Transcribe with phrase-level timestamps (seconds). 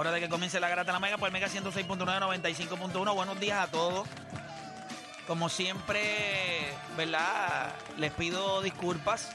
[0.00, 3.14] Hora de que comience la grata de la Mega por el Mega 106.9, 95.1.
[3.14, 4.08] Buenos días a todos.
[5.26, 7.70] Como siempre, ¿verdad?
[7.98, 9.30] Les pido disculpas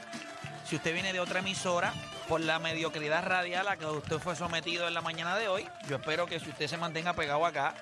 [0.64, 1.94] si usted viene de otra emisora
[2.26, 5.68] por la mediocridad radial a que usted fue sometido en la mañana de hoy.
[5.88, 7.76] Yo espero que si usted se mantenga pegado acá,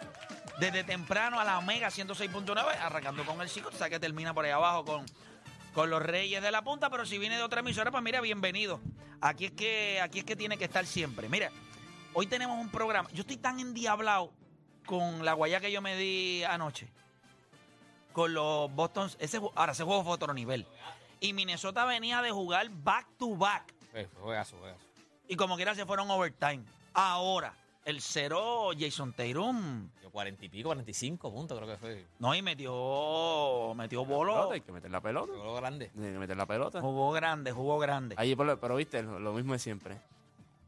[0.61, 4.45] desde temprano a la Mega 106.9, arrancando con el chico, o sea que termina por
[4.45, 5.07] ahí abajo con,
[5.73, 8.79] con los Reyes de la Punta, pero si viene de otra emisora, pues mira, bienvenido.
[9.23, 11.31] Aquí es que, aquí es que tiene que estar siempre.
[11.31, 11.51] Mira,
[12.15, 13.09] hoy tenemos un programa.
[13.13, 14.33] Yo estoy tan endiablado
[14.87, 16.89] con la guaya que yo me di anoche.
[18.13, 19.11] Con los Boston.
[19.19, 20.67] Ese, ahora, ese juego fue otro nivel.
[21.21, 23.75] Y Minnesota venía de jugar back to back.
[23.93, 24.81] Eh, juegazo, juegazo.
[25.29, 26.63] Y como quiera se fueron overtime.
[26.93, 29.89] Ahora, el cero Jason Tatum.
[30.03, 32.07] Yo 40 y pico, 45 puntos creo que fue.
[32.19, 34.53] No, y metió, metió bolo.
[34.53, 35.33] hay que meter la pelota.
[35.33, 35.87] Juego grande.
[35.87, 36.81] Hay que meter la pelota.
[36.81, 38.15] Jugó grande, jugó grande.
[38.19, 39.99] Allí, pero, pero viste, lo, lo mismo de siempre.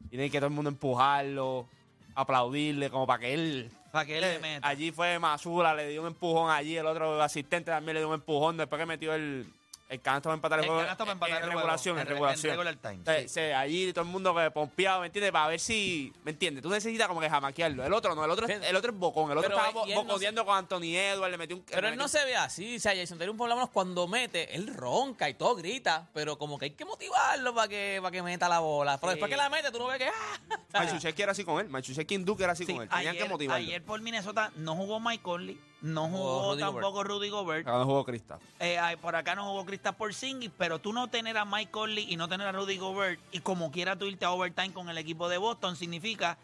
[0.09, 1.67] Tiene que todo el mundo empujarlo,
[2.15, 3.71] aplaudirle, como para que él.
[3.91, 4.67] Para que él le meta.
[4.67, 8.15] Allí fue Masura, le dio un empujón allí, el otro asistente también le dio un
[8.15, 9.47] empujón después que metió el,
[9.89, 10.81] el canasto para empatar el, El juego.
[10.83, 11.59] canasto para en- empatar en el juego.
[11.61, 12.51] regulación, en, En re- en regulación.
[12.51, 13.29] regular time, Entonces, sí.
[13.29, 15.31] se- allí todo el mundo que pompeado, ¿me entiendes?
[15.31, 16.61] Para ver si, ¿me entiendes?
[16.61, 17.85] Tú necesitas como que jamaquearlo.
[17.85, 19.31] El otro no, el otro, es, el otro es bocón.
[19.31, 21.63] El otro Pero, estaba bo- y él no se- con Anthony Edwards, le metió un...
[21.63, 22.75] Pero él no se ve así.
[22.75, 26.09] O sea, Jason Tatum por lo menos cuando mete, él ronca y todo grita.
[26.13, 28.97] Pero como que hay que motivarlo para que, para que meta la bola.
[28.99, 29.15] Pero Sí.
[29.15, 30.07] después que la mete, tú no ves que.
[30.09, 30.39] ¡ah!
[30.73, 31.69] Machucheski era así con él.
[31.69, 32.89] Machucheski en Duke era así Sí, con él.
[32.89, 33.65] Tenían ayer, que motivarlo.
[33.65, 37.67] ayer por Minnesota no jugó Mike Conley, no Jugó jugó Rudy tampoco Rudy Gobert.
[37.67, 38.39] Acá no jugó Cristal.
[38.59, 42.05] Eh, ay, por acá no jugó Kristaps Porzingis, pero tú no tener a Mike Conley
[42.11, 44.97] y no tener a Rudy Gobert y como quiera tú irte a overtime con el
[44.97, 46.37] equipo de Boston significa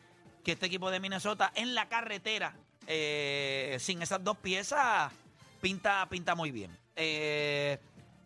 [0.43, 2.55] que este equipo de Minnesota en la carretera
[2.85, 5.11] eh, sin esas dos piezas
[5.61, 6.77] pinta pinta muy bien.
[6.95, 7.79] Eh,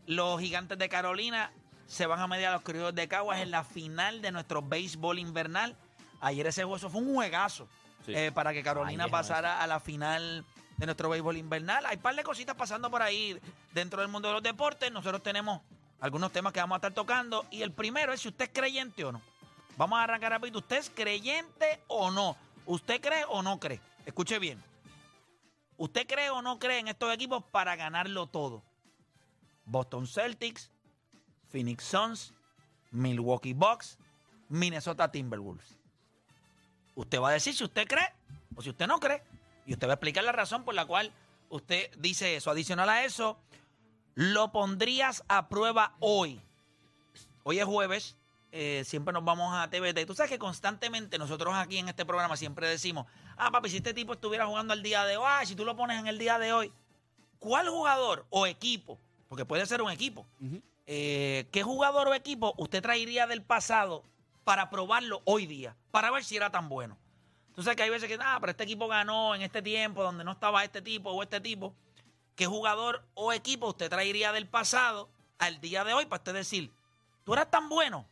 [0.07, 1.51] los gigantes de Carolina
[1.85, 5.19] se van a medir a los criollos de Caguas en la final de nuestro béisbol
[5.19, 5.75] invernal.
[6.19, 7.67] Ayer ese juego eso fue un juegazo
[8.05, 8.13] Sí.
[8.15, 10.43] eh, para que Carolina Ay, pasara a la final
[10.77, 11.85] de nuestro béisbol invernal.
[11.85, 13.39] Hay un par de cositas pasando por ahí
[13.73, 14.91] dentro del mundo de los deportes.
[14.91, 15.61] Nosotros tenemos
[15.99, 17.45] algunos temas que vamos a estar tocando.
[17.51, 19.21] Y el primero es si usted es creyente o no.
[19.75, 20.59] Vamos a arrancar rápido.
[20.59, 22.37] ¿Usted es creyente o no?
[22.65, 23.79] ¿Usted cree o no cree?
[24.05, 24.63] Escuche bien.
[25.77, 28.63] ¿Usted cree o no cree en estos equipos para ganarlo todo?
[29.65, 30.71] Boston Celtics,
[31.51, 32.33] Phoenix Suns,
[32.91, 33.97] Milwaukee Bucks,
[34.49, 35.77] Minnesota Timberwolves.
[36.95, 38.11] Usted va a decir si usted cree
[38.55, 39.21] o si usted no cree.
[39.67, 41.11] Y usted va a explicar la razón por la cual
[41.49, 42.49] usted dice eso.
[42.49, 43.37] Adicional a eso,
[44.15, 46.41] lo pondrías a prueba hoy.
[47.43, 48.15] Hoy es jueves.
[48.51, 50.05] eh, siempre nos vamos a TVT.
[50.05, 53.05] Tú sabes que constantemente nosotros aquí en este programa siempre decimos,
[53.35, 55.75] ah, papi, si este tipo estuviera jugando el día de hoy, ah, si tú lo
[55.75, 56.71] pones en el día de hoy,
[57.39, 58.97] ¿cuál jugador o equipo,
[59.27, 60.25] porque puede ser un equipo,
[60.87, 64.03] eh, qué jugador o equipo usted traería del pasado
[64.45, 66.97] para probarlo hoy día, para ver si era tan bueno?
[67.57, 70.23] Tú sabes que hay veces que, ah, pero este equipo ganó en este tiempo donde
[70.23, 71.73] no estaba este tipo o este tipo.
[72.35, 75.09] ¿Qué jugador o equipo usted traería del pasado
[75.39, 76.71] al día de hoy para usted decir,
[77.23, 78.05] tú eras tan bueno,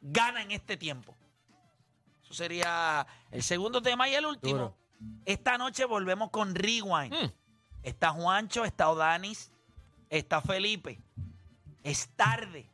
[0.00, 1.16] gana en este tiempo?
[2.22, 4.54] Eso sería el segundo tema y el último.
[4.54, 4.76] Duro.
[5.24, 7.12] Esta noche volvemos con Rewind.
[7.12, 7.32] Mm.
[7.82, 9.50] Está Juancho, está Odanis,
[10.10, 11.00] está Felipe.
[11.82, 12.70] Es tarde.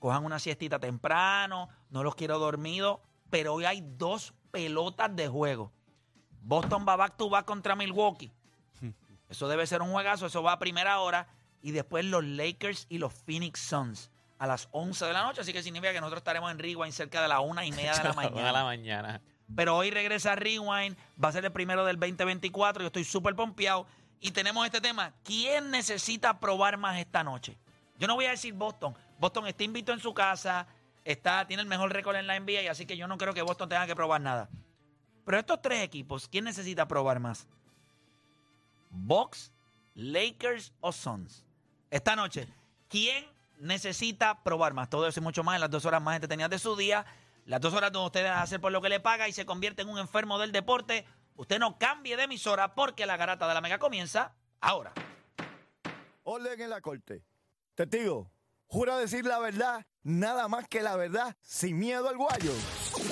[0.00, 3.00] Cojan una siestita temprano, no los quiero dormidos,
[3.30, 5.72] pero hoy hay dos pelotas de juego.
[6.42, 8.32] Boston va back to back contra Milwaukee.
[9.28, 11.28] Eso debe ser un juegazo, eso va a primera hora.
[11.62, 15.42] Y después los Lakers y los Phoenix Suns a las 11 de la noche.
[15.42, 18.02] Así que significa que nosotros estaremos en Rewind cerca de la una y media de
[18.02, 18.64] la A la mañana.
[18.64, 19.20] mañana.
[19.54, 22.82] Pero hoy regresa Rewind, va a ser el primero del 2024.
[22.82, 23.86] Yo estoy súper pompeado.
[24.20, 25.12] Y tenemos este tema.
[25.24, 27.58] ¿Quién necesita probar más esta noche?
[27.98, 28.94] Yo no voy a decir Boston.
[29.18, 30.66] Boston está invito en su casa,
[31.04, 33.42] está, tiene el mejor récord en la NBA, y así que yo no creo que
[33.42, 34.48] Boston tenga que probar nada.
[35.24, 37.46] Pero estos tres equipos, ¿quién necesita probar más?
[38.90, 39.52] ¿Bucks,
[39.94, 41.44] Lakers o Suns?
[41.90, 42.48] Esta noche,
[42.88, 43.24] ¿quién
[43.58, 44.90] necesita probar más?
[44.90, 47.04] Todo eso y mucho más en las dos horas más entretenidas de su día.
[47.46, 49.88] Las dos horas donde usted hacer por lo que le paga y se convierte en
[49.88, 51.04] un enfermo del deporte.
[51.36, 54.92] Usted no cambie de emisora porque la garata de la mega comienza ahora.
[56.22, 57.24] Orden en la corte.
[57.74, 58.30] Testigo,
[58.70, 62.52] jura decir la verdad, nada más que la verdad, sin miedo al guayo.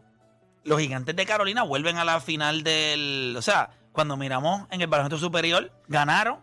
[0.62, 3.34] los gigantes de Carolina vuelven a la final del...
[3.36, 6.38] O sea, cuando miramos en el baloncesto superior, ganaron.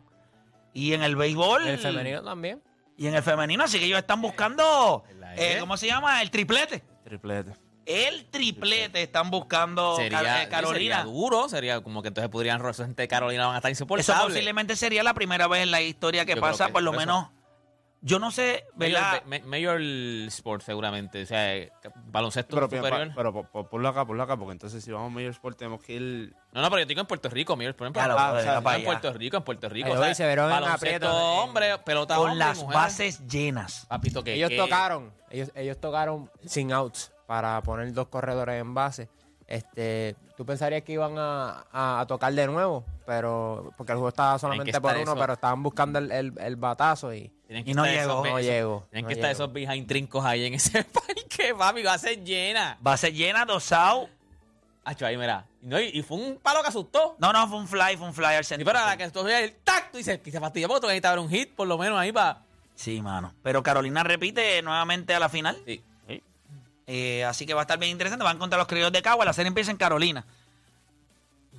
[0.74, 1.66] Y en el béisbol...
[1.66, 2.62] El femenino también.
[2.98, 5.06] Y en el femenino, así que ellos están buscando...
[5.10, 5.57] ¿En la eh?
[5.62, 6.22] ¿Cómo se llama?
[6.22, 6.84] El triplete.
[7.06, 7.54] Triplete.
[7.86, 10.98] El triplete están buscando Sería, eh, Carolina.
[10.98, 14.25] sería duro, sería como que entonces podrían de Carolina van a estar Eso insoportables.
[14.34, 17.00] posiblemente sería la primera vez en la historia que Yo pasa, que por lo eso.
[18.06, 19.24] Yo no sé, ¿verdad?
[19.26, 19.82] Mayor, ma- Mayor
[20.28, 21.54] Sport seguramente, o sea,
[22.08, 23.12] baloncesto Pero, superior.
[23.16, 25.82] pero, pero, por- ponlo acá, ponlo acá, porque entonces si vamos a Major Sport tenemos
[25.82, 26.36] que ir...
[26.52, 28.28] No, no, pero yo digo en Puerto Rico, Mayor Sport en Puerto Claro, Rico.
[28.34, 29.00] brother, o sea, va para en allá.
[29.00, 29.88] Puerto Rico, en Puerto Rico.
[29.88, 32.76] Ay, o sea, se vieron en baloncesto aprieto, hombre, pelota Con hombre las mujer.
[32.76, 33.86] bases llenas.
[33.88, 38.74] Papito, que Ellos que- tocaron, ellos, ellos tocaron sin outs para poner dos corredores en
[38.74, 39.08] base.
[39.48, 44.10] Este, tú pensarías que iban a, a- a tocar de nuevo, pero porque el juego
[44.10, 45.16] estaba solamente por uno, eso.
[45.16, 48.25] pero estaban buscando el, el- el batazo y que Y no llegó.
[48.25, 48.88] no llegó.
[48.90, 52.24] Tienen no que estar esos behind trincos ahí en ese parque, papi, va a ser
[52.24, 52.78] llena.
[52.81, 54.10] Base llena, dosado.
[54.86, 55.46] Hacho, ahí, mira.
[55.62, 57.16] Y, no, y, y fue un palo que asustó.
[57.19, 58.66] No, no, fue un fly, fue un fly al Y centro.
[58.66, 61.12] pero a la que tú el tacto y se, y se fastidió porque tú necesitas
[61.13, 62.42] ver un hit, por lo menos ahí para.
[62.75, 63.34] Sí, mano.
[63.44, 65.57] Pero Carolina repite nuevamente a la final.
[65.66, 65.81] Sí.
[66.88, 68.24] Eh, así que va a estar bien interesante.
[68.24, 69.26] Van contra los criollos de Cagua.
[69.26, 70.26] La serie empieza en Carolina.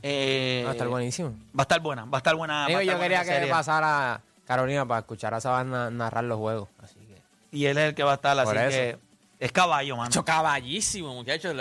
[0.03, 1.31] Eh, Va a estar buenísimo.
[1.59, 2.67] Va a estar buena, va a estar buena.
[2.67, 3.49] a estar yo quería que serie.
[3.51, 6.69] pasara Carolina para escuchar a Sabana narrar los juegos.
[6.83, 7.23] Así que.
[7.57, 8.69] Y él es el que va a estar, así Por eso.
[8.71, 8.99] que
[9.41, 10.25] es caballo, mano.
[10.25, 11.55] Caballísimo, muchachos.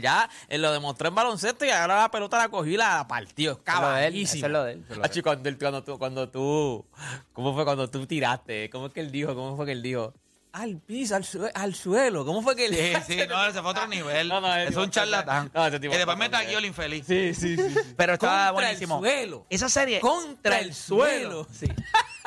[0.00, 3.52] Ya él lo demostró en baloncesto y ahora la pelota la cogió y la partió.
[3.52, 4.34] Es Eso es lo de él, caballísimo.
[4.34, 6.84] eso es lo de él, cuando, cuando tú, cuando tú.
[7.32, 8.68] ¿Cómo fue cuando tú tiraste?
[8.70, 9.34] ¿Cómo es que él dijo?
[9.36, 10.12] ¿Cómo fue que él dijo?
[10.58, 12.24] Al piso, al, sue- al suelo.
[12.24, 14.28] ¿Cómo fue que él Sí, sí, no, ese fue otro nivel.
[14.28, 15.50] No, no, ese es tipo un está- charlatán.
[15.54, 16.56] no, ese tipo que después me otro nivel.
[16.56, 17.06] el infeliz.
[17.06, 17.70] Sí, sí, sí.
[17.70, 17.94] sí.
[17.96, 18.96] Pero estaba Contra buenísimo.
[18.96, 19.46] el suelo.
[19.50, 20.00] Esa serie.
[20.00, 21.46] Contra el suelo.
[21.52, 21.66] Sí.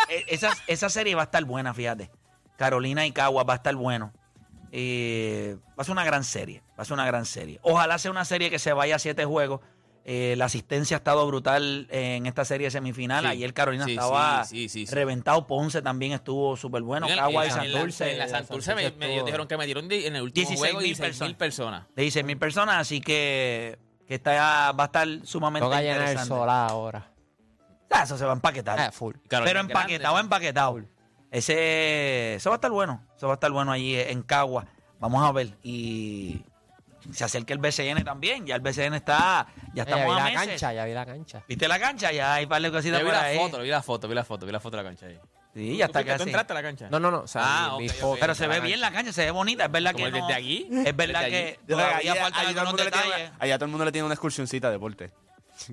[0.09, 2.11] Eh, esa, esa serie va a estar buena, fíjate.
[2.55, 4.13] Carolina y Caguas va a estar bueno.
[4.71, 6.61] Eh, va a ser una gran serie.
[6.77, 7.59] Va a ser una gran serie.
[7.63, 9.61] Ojalá sea una serie que se vaya a siete juegos.
[10.05, 13.23] Eh, la asistencia ha estado brutal en esta serie semifinal.
[13.25, 13.29] Sí.
[13.29, 14.95] Ayer Carolina Sí, estaba sí, sí, sí, sí.
[14.95, 15.45] reventado.
[15.45, 17.07] Ponce también estuvo súper bueno.
[17.07, 18.11] En Caguas y en- en la- Santurce.
[18.11, 18.89] En la Santurce me,
[19.23, 21.83] dijeron que me dieron di- en el último 16.000 juego 16 mil personas.
[21.85, 21.95] personas.
[21.95, 22.75] de 16 mil personas.
[22.77, 26.27] Así que, que está, va a estar sumamente Toca llenar el interesante.
[26.29, 27.11] solar ahora.
[27.91, 28.79] Ah, eso se va a empaquetar.
[28.79, 29.15] Ah, full.
[29.27, 30.81] Carolina Pero grande, empaquetado, empaquetado.
[31.31, 33.05] Ese, eso va a estar bueno.
[33.15, 34.65] Eso va a estar bueno ahí en Cagua.
[34.99, 35.55] Vamos a ver.
[35.63, 36.43] Y
[37.11, 38.45] se acerca el BCN también.
[38.45, 39.47] Ya el BCN está.
[39.57, 40.47] Ya Eh, ya estamos vi a la meses.
[40.47, 41.43] cancha, ya vi la cancha.
[41.47, 42.11] ¿Viste la cancha?
[42.11, 43.37] Ya hay par de cositas por la ahí.
[43.37, 44.89] foto, vi la foto, vi la foto, vi la foto, vi la foto de la
[44.89, 45.19] cancha ahí.
[45.53, 46.29] Sí, ya ¿Tú está fuiste- ¿Tú casi.
[46.29, 46.87] entraste a la cancha?
[46.91, 47.19] No, no, no.
[47.21, 48.01] O sea, Ah, vi- vi ok, ok.
[48.01, 48.89] fotos Pero se ve la bien cancha.
[48.91, 49.65] la cancha, se ve bonita.
[49.65, 51.57] Es verdad Como que el desde no- aquí, Es verdad desde que allí.
[51.67, 54.05] todavía allá, faltan allá todo el mundo le tiene- allá todo el mundo le tiene
[54.05, 55.11] una excursioncita de deporte.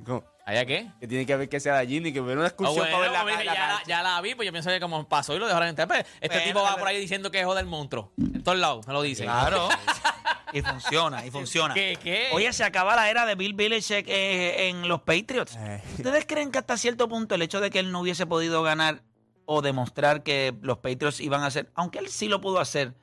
[0.04, 0.88] Como ¿Allá qué?
[1.00, 3.02] Que tiene que ver que sea de allí, ni que ver una excursión bueno, para
[3.04, 3.84] ver la, mire, la ya, la, cancha.
[3.88, 5.88] ya la vi, pues yo pienso que como pasó y lo dejaron entrar.
[6.20, 8.12] Este Bueno, tipo va pero- por ahí diciendo que es joder el monstruo.
[8.16, 9.26] En todos lados, me lo dicen.
[9.26, 9.69] Claro.
[10.52, 11.74] y funciona, y funciona.
[11.74, 12.28] ¿Qué, qué?
[12.32, 15.56] Oye, se acaba la era de Bill Belichick eh, en los Patriots.
[15.56, 15.82] Eh.
[15.96, 19.02] ¿Ustedes creen que hasta cierto punto el hecho de que él no hubiese podido ganar
[19.46, 22.94] o demostrar que los Patriots iban a ser, aunque él sí lo pudo hacer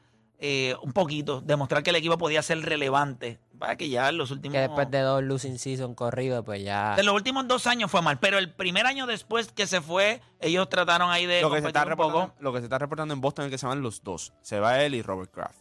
[0.45, 4.29] eh, un poquito, demostrar que el equipo podía ser relevante, para que ya en los
[4.29, 4.53] últimos...
[4.53, 6.97] Que después de dos losing season corridos, pues ya.
[6.97, 10.19] En los últimos dos años fue mal, pero el primer año después que se fue,
[10.41, 12.19] ellos trataron ahí de lo, que se está competir un poco.
[12.19, 14.33] reportando, lo que se está reportando en Boston es que se van los dos.
[14.41, 15.59] Se va él y Robert Kraft.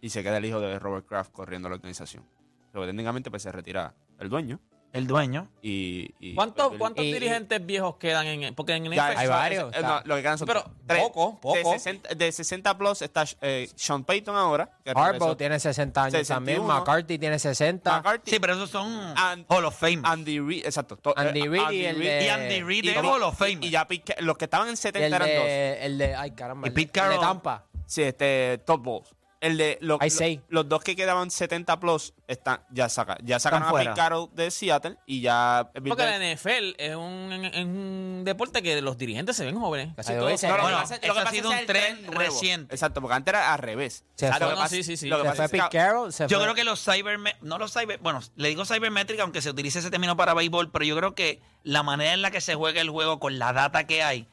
[0.00, 2.28] Y se queda el hijo de Robert Kraft corriendo la organización.
[2.72, 4.58] Lo que técnicamente pues, se retira el dueño.
[4.92, 5.48] El dueño.
[5.62, 9.72] Y, y- ¿Cuántos, cuántos y- dirigentes viejos quedan en Porque en Ya, NFL hay varios,
[9.72, 11.02] eh, sea, no, lo que quedan son pero tres.
[11.02, 11.56] poco, poco.
[11.56, 14.68] De 60, de 60 plus está eh, Sean Payton ahora.
[14.92, 16.36] Harbaugh tiene 60 años 61.
[16.36, 16.66] también.
[16.66, 17.96] McCarthy tiene 60.
[17.98, 20.00] McCarthy, Sí, pero esos son And- Hall of Fame.
[20.02, 20.96] Andy Reid, exacto.
[20.96, 23.58] to- Andy eh, Reid y el de- y Andy Reid y es Hall of Fame.
[23.60, 25.44] Y ya Pete los que estaban en Y 70 el eran dos.
[25.44, 26.14] de, el de.
[26.16, 26.66] Ay, caramba.
[26.66, 27.20] Y el Pete de- el de Carroll.
[27.20, 27.64] Tampa.
[27.86, 29.08] Sí, este, Todd Bowles.
[29.40, 30.40] El de los, Hay los- seis.
[30.50, 33.72] los dos que quedaban 70 plus están, ya saca, ya sacaron a.
[33.72, 38.82] Pete Carroll de Seattle y ya Porque la NFL es un, es un deporte que
[38.82, 39.94] los dirigentes se ven jóvenes.
[39.96, 40.42] Casi todos.
[40.42, 42.20] no, no, Bueno, lo que pasa- eso lo que ha sido es un tren nuevo.
[42.20, 42.74] reciente.
[42.74, 44.04] Exacto, porque antes era al revés.
[44.14, 44.40] Se fue.
[44.40, 45.08] lo que No, pasa- sí, sí, sí.
[45.08, 46.12] lo que Se pasa fue es que- Pete Carroll.
[46.12, 49.40] Se Yo fue- creo que los cyber, no los cyber, bueno, le digo cybermétrica aunque
[49.40, 52.42] se utilice ese término para béisbol, pero yo creo que la manera en la que
[52.42, 54.26] se juega el juego con la data que hay,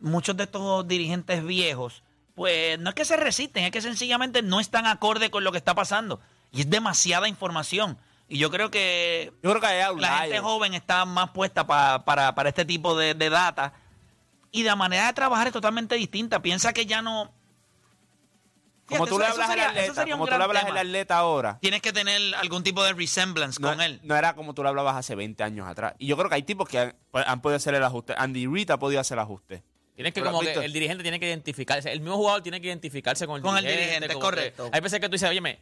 [0.00, 2.02] muchos de estos dirigentes viejos,
[2.38, 5.58] pues no es que se resisten, es que sencillamente no están acorde con lo que
[5.58, 6.20] está pasando.
[6.52, 7.98] Y es demasiada información.
[8.28, 12.04] Y yo creo que Yo creo que hay la gente joven está más puesta pa-
[12.04, 13.72] para, para este tipo de, de data.
[14.52, 16.40] Y la manera de trabajar es totalmente distinta.
[16.40, 17.32] Piensa que ya no.
[18.86, 21.92] Como tú le hablas al atleta, como tú le hablas al atleta ahora, Tienes que
[21.92, 24.00] tener algún tipo de resemblance no, con él.
[24.02, 25.92] no era como tú le hablabas hace 20 años atrás.
[25.98, 28.14] Y yo creo que hay tipos que han, pues, han podido hacer el ajuste.
[28.16, 29.62] Andy Reid ha podido hacer el ajuste.
[29.98, 32.68] Tienes que Pero, como que el dirigente tiene que identificarse, el mismo jugador tiene que
[32.68, 33.84] identificarse con el Con el dirigente.
[33.86, 34.70] dirigente, como correcto.
[34.70, 35.58] que- hay veces que tú dices, oye,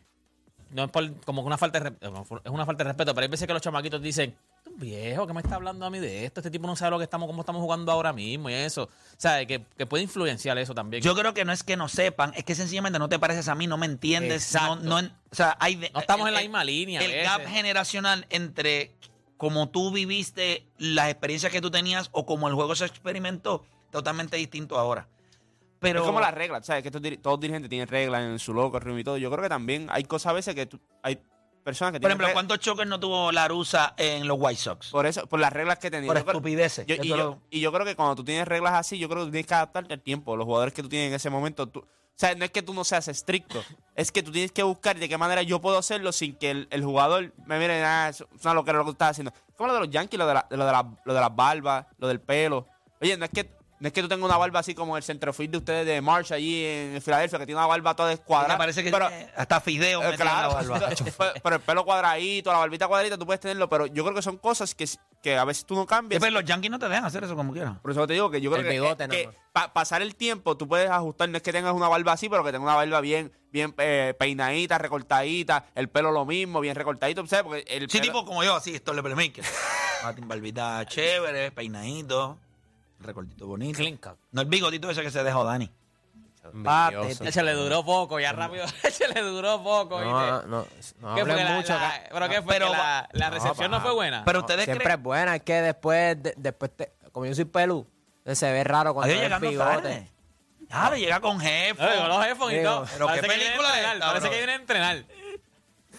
[0.72, 3.46] no es por, como una falta de es una falta de respeto, pero hay veces
[3.46, 6.40] que los chamaquitos dicen, tú viejo, ¿qué me está hablando a mí de esto?
[6.40, 8.82] Este tipo no sabe lo que estamos, cómo estamos jugando ahora mismo y eso.
[8.82, 11.02] O sea, que, que puede influenciar eso también.
[11.02, 13.54] Yo creo que no es que no sepan, es que sencillamente no te pareces a
[13.54, 14.52] mí, no me entiendes.
[14.52, 14.84] No, Exacto.
[14.84, 17.00] no en- o sea, hay de- No estamos el- en la el- misma línea.
[17.00, 18.92] El gap generacional entre
[19.38, 24.36] como tú viviste las experiencias que tú tenías o como el juego se experimentó, totalmente
[24.36, 25.08] distinto ahora.
[25.78, 26.82] Pero es como las reglas, ¿sabes?
[26.82, 29.18] Que estos todos dirigentes tienen reglas en su logo, room y todo.
[29.18, 31.16] Yo creo que también hay cosas a veces que tú- hay
[31.62, 34.60] personas que por tienen ejemplo, reglas- ¿cuántos choques no tuvo la Rusa en los White
[34.60, 34.90] Sox?
[34.90, 36.14] Por, por eso, por las reglas que tenían.
[36.14, 36.86] Yo creo- estupideces.
[36.86, 39.20] Yo- y, lo- yo, y yo creo que cuando tú tienes reglas así, yo creo
[39.22, 40.34] que tú tienes que adaptarte al tiempo.
[40.36, 42.72] Los jugadores que tú tienes en ese momento, tú, o sea, no es que tú
[42.72, 43.62] no seas estricto,
[43.94, 46.68] es que tú tienes que buscar de qué manera yo puedo hacerlo sin que el,
[46.70, 49.32] el jugador me mire, ah, eso es una locura lo que tú estás haciendo.
[49.56, 51.86] Como lo de los Yankees, lo de, la- lo de, la- lo de las barbas,
[51.98, 52.66] lo del pelo.
[53.02, 55.50] Oye, no es que no es que tú tengas una barba así como el centrofield
[55.52, 58.56] de ustedes de March allí en Filadelfia, que tiene una barba toda me descuadrada.
[58.58, 60.80] parece que pero, eh, hasta Fideo eh, la claro, barba.
[61.18, 64.22] pero, pero el pelo cuadradito, la barbita cuadradita, tú puedes tenerlo, pero yo creo que
[64.22, 64.86] son cosas que,
[65.22, 66.20] que a veces tú no Sí, cambias.
[66.20, 67.78] pero los Yankees no te dejan hacer eso como quieras.
[67.80, 70.02] Por eso te digo que yo creo El que, bigote eh, nada que pa- pasar
[70.02, 71.28] el tiempo tú puedes ajustar.
[71.28, 74.14] No es que tengas una barba así, pero que tengas una barba bien, bien eh,
[74.18, 77.44] peinadita, recortadita, el pelo lo mismo, bien recortadito, ¿sabes?
[77.44, 79.02] Porque el Sí, pelo- tipo como yo, así, esto le.
[80.02, 82.38] Martín Barbita chévere, peinadito,
[83.00, 83.80] recortito bonito.
[84.32, 85.70] No el bigotito ese que se dejó Dani.
[87.24, 88.64] Ese le duró poco, ya rápido.
[88.82, 90.00] Ese le duró poco.
[90.00, 90.48] No, ¿viste?
[90.48, 90.66] no,
[91.00, 91.72] no ¿Qué fue la- mucho.
[91.74, 92.02] la-.
[92.12, 92.54] ¿Pero qué fue?
[92.54, 94.24] Pero- que la, la recepción no, fue buena.
[94.24, 94.98] Pero No, ustedes siempre creen...
[95.00, 97.86] es buena, es que después, de- después te- como yo soy pelú,
[98.32, 100.10] se ve raro cuando hay llegando bigote.
[100.92, 101.82] le llega con jefe.
[101.82, 102.86] No, digo, los jefos y todo.
[102.92, 104.96] pero Parece qué que viene a película es Parece que viene a entrenar.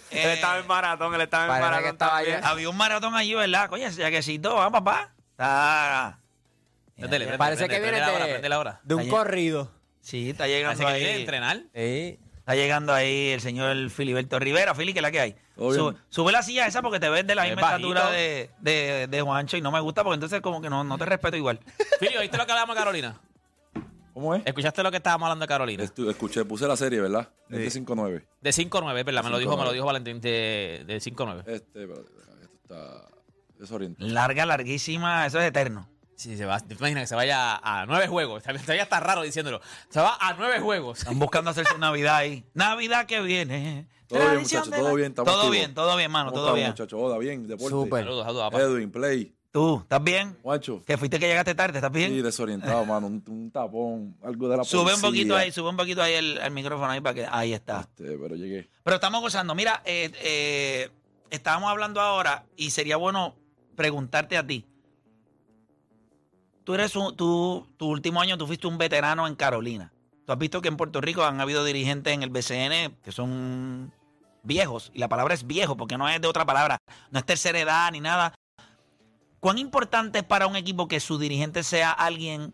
[0.09, 1.89] Él estaba en maratón, él estaba en maratón.
[1.91, 2.19] estaba.
[2.49, 3.69] Había un maratón allí, ¿verdad?
[3.69, 5.13] Coño, ese jaquecito, va, papá.
[5.31, 6.19] Está...
[6.97, 8.81] Préndele, préndele, Parece que viene préndele ahora, de, préndele ahora.
[8.83, 9.07] de un Ahí.
[9.09, 9.71] corrido.
[10.01, 11.19] Sí, está llegando Parece que viene a ahí.
[11.21, 11.57] entrenar.
[11.75, 12.19] Sí.
[12.37, 14.73] Está llegando ahí el señor Filiberto Rivera.
[14.73, 15.35] Fili, ¿qué es la que hay?
[16.09, 17.89] Sube, la silla esa porque te ves de la Es misma bajito.
[17.89, 20.97] estatura de, de, de Juancho y no me gusta porque entonces como que no, no
[20.97, 21.59] te respeto igual.
[21.99, 23.19] Filio, ¿viste lo que hablamos de Carolina?
[24.13, 24.41] ¿Cómo es?
[24.45, 25.83] ¿Escuchaste lo que estábamos hablando de Carolina?
[25.83, 27.29] Estu- escuché, puse la serie, ¿verdad?
[27.49, 28.23] Este 5-9.
[28.41, 29.23] De 5-9, ¿verdad?
[29.23, 29.73] Me lo dijo, me lo 5-9.
[29.73, 31.39] dijo Valentín de, de 5-9.
[31.47, 32.01] Este, espérate,
[32.41, 33.03] esto está
[33.59, 34.09] desorientado.
[34.09, 35.87] Larga, larguísima, eso es eterno.
[36.17, 36.59] Sí, se va.
[36.59, 38.41] ¿Te imaginas que se vaya a nueve juegos?
[38.43, 39.62] Todavía está raro diciéndolo.
[39.89, 40.97] Se va a nueve juegos.
[41.00, 42.43] Están buscando hacerse Navidad ahí.
[42.55, 43.88] Navidad que viene.
[44.07, 45.57] Todo bien, muchachos, todo bien, estamos Todo activos.
[45.57, 46.67] bien, todo bien, mano, ¿Cómo todo bien.
[46.69, 47.00] muchachos?
[47.00, 47.69] Hola, bien, deporte.
[47.69, 48.03] Súper.
[48.03, 48.62] Saludos, saludos, papá.
[48.63, 49.36] Edwin, Play.
[49.51, 50.36] ¿Tú, estás bien?
[50.41, 50.81] Juancho.
[50.86, 52.12] Que fuiste que llegaste tarde, ¿estás bien?
[52.12, 53.07] Sí, desorientado, mano.
[53.07, 56.38] Un, un tapón, algo de la Sube un poquito ahí, sube un poquito ahí el,
[56.38, 57.27] el micrófono ahí para que...
[57.29, 57.81] Ahí está.
[57.81, 58.69] Este, pero llegué.
[58.83, 59.53] Pero estamos gozando.
[59.55, 60.89] Mira, eh, eh,
[61.29, 63.36] estábamos hablando ahora y sería bueno
[63.75, 64.65] preguntarte a ti.
[66.67, 69.93] Tú eres un, tú, tu último año, tú fuiste un veterano en Carolina.
[70.25, 73.93] Tú has visto que en Puerto Rico han habido dirigentes en el BCN que son
[74.43, 74.91] viejos.
[74.93, 76.77] Y la palabra es viejo porque no es de otra palabra.
[77.09, 78.33] No es tercera edad ni nada.
[79.39, 82.53] ¿Cuán importante es para un equipo que su dirigente sea alguien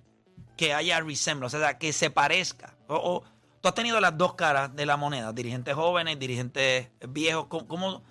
[0.58, 2.76] que haya resemblance, o sea, que se parezca?
[2.88, 3.24] O,
[3.62, 7.48] tú has tenido las dos caras de la moneda, dirigentes jóvenes, dirigentes viejos.
[7.48, 8.04] ¿Cómo, cómo,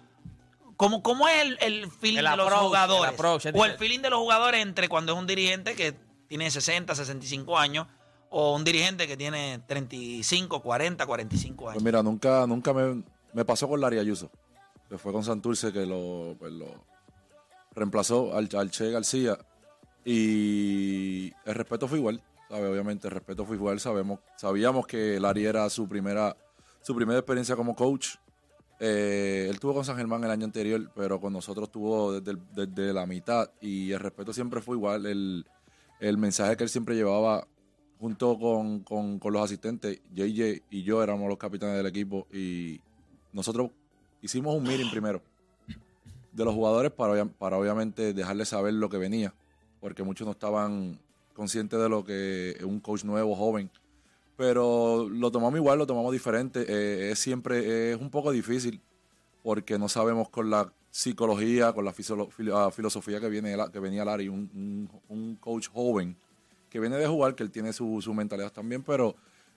[0.83, 3.09] cómo- cómo es el, el feeling El de los jugadores?
[3.09, 5.95] el approach, es o el feeling de los jugadores entre cuando es un dirigente que
[6.29, 7.87] tiene 60, 65 años
[8.31, 11.75] o un dirigente que tiene 35, 40, 45 años.
[11.75, 13.03] Pues mira, nunca, nunca me,
[13.35, 14.31] me pasó con Larry Ayuso,
[14.89, 16.67] que fue con Santurce que lo, pues, lo
[17.75, 19.39] reemplazó al, al Che García.
[20.05, 22.69] Y el respeto fue igual, ¿sabe?
[22.69, 23.81] Obviamente el respeto fue igual.
[23.81, 26.37] Sabemos, sabíamos que Larry era su primera,
[26.81, 28.17] su primera experiencia como coach.
[28.85, 33.07] Eh, él tuvo con San Germán el año anterior, pero con nosotros tuvo desde, la
[33.07, 33.49] mitad.
[33.61, 35.07] Y el respeto siempre fue igual.
[35.07, 37.47] El, mensaje que él siempre llevaba
[38.01, 42.81] junto con, los asistentes, JJ y yo éramos los capitanes del equipo y
[43.33, 43.71] nosotros
[44.21, 45.23] hicimos un meeting primero
[46.33, 49.33] de los jugadores para obviamente dejarles saber lo que venía,
[49.81, 50.99] porque muchos no estaban
[51.35, 53.71] conscientes de lo que un coach nuevo, joven,
[54.37, 58.81] pero lo tomamos igual, lo tomamos diferente, Eh, es siempre, es un poco difícil
[59.43, 61.93] porque no sabemos con la psicología, con la
[62.55, 66.17] ah, filosofía que, viene, que venía Larry, un, un- un coach joven
[66.71, 69.15] que viene de jugar, que él tiene su, su mentalidad también, pero...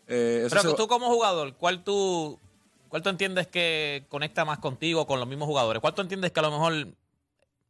[0.08, 2.40] eh, eso Pero va- tú como jugador, ¿cuál tú,
[2.90, 5.82] ¿cuál tú entiendes que conecta más contigo con los mismos jugadores?
[5.82, 6.88] ¿Cuál tú entiendes que a lo mejor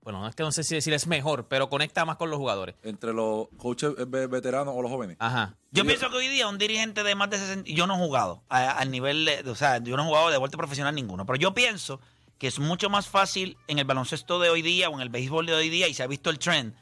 [0.05, 2.37] bueno, no es que no sé si decir es mejor, pero conecta más con los
[2.39, 2.75] jugadores.
[2.83, 5.17] Entre los coaches ve- veteranos o los jóvenes.
[5.19, 5.55] Ajá.
[5.71, 8.43] Yo pienso que hoy día un dirigente de más de 60, yo no he jugado
[8.47, 11.37] a- al nivel, de, o sea, yo no he jugado de vuelta profesional ninguno, pero
[11.37, 11.99] yo pienso
[12.37, 15.45] que es mucho más fácil en el baloncesto de hoy día o en el béisbol
[15.47, 16.73] de hoy día y se ha visto el trend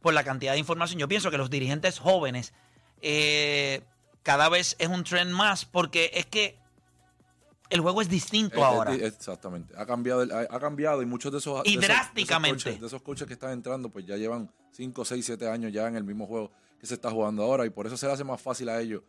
[0.00, 0.98] por la cantidad de información.
[0.98, 2.54] Yo pienso que los dirigentes jóvenes
[3.02, 3.82] eh,
[4.22, 6.56] cada vez es un trend más porque es que
[7.72, 8.94] el juego es distinto Es- ahora.
[8.94, 9.74] exactamente.
[9.76, 11.62] Ha cambiado, el- ha, ha cambiado y muchos de esos.
[11.64, 12.56] Y de esos- de esos drásticamente.
[12.64, 15.86] coaches- De esos, coaches que están entrando, pues ya llevan 5, 6, 7 años ya
[15.88, 16.50] en el mismo juego
[16.80, 19.02] que se está jugando ahora y por eso se le hace más fácil a ellos.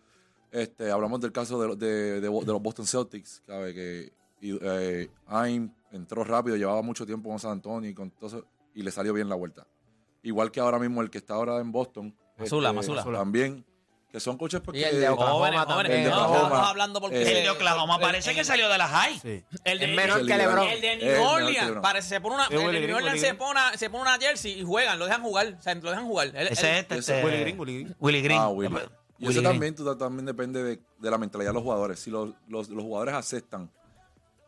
[0.51, 3.73] Este, hablamos del caso de, de- de- de los Boston Celtics, ¿sabe?
[3.73, 8.27] que y, eh, Aim entró rápido, llevaba mucho tiempo con San Antonio y, con todo
[8.27, 9.65] eso, y le salió bien la vuelta.
[10.21, 12.15] Igual que ahora mismo el que está ahora en Boston.
[12.37, 13.17] Mazula, este, Mazula.
[13.19, 13.65] También,
[14.13, 15.75] que son coaches pues, Y el que- de Oklahoma Jóvenes, también.
[15.75, 15.97] jóvenes.
[15.97, 16.43] El de No, Oklahoma.
[16.45, 19.43] estamos hablando porque Eh, el de Oklahoma parece el- que salió de la high.
[19.63, 20.67] El de, Es menor el que LeBron.
[20.67, 23.33] El de Es New Orleans parece se pone una, Es el de New Orleans se
[23.33, 26.05] pone, una, se pone una jersey y juegan, lo dejan jugar, o sea, lo dejan
[26.05, 26.27] jugar.
[26.27, 27.95] Ese es este, ese- este, Willie Green, Willie Green.
[27.99, 28.39] Willie Green.
[28.39, 28.75] Ah, Willy.
[29.17, 31.99] Y eso también, tú- también depende de, de la mentalidad de los jugadores.
[31.99, 33.71] Si los, los- los jugadores aceptan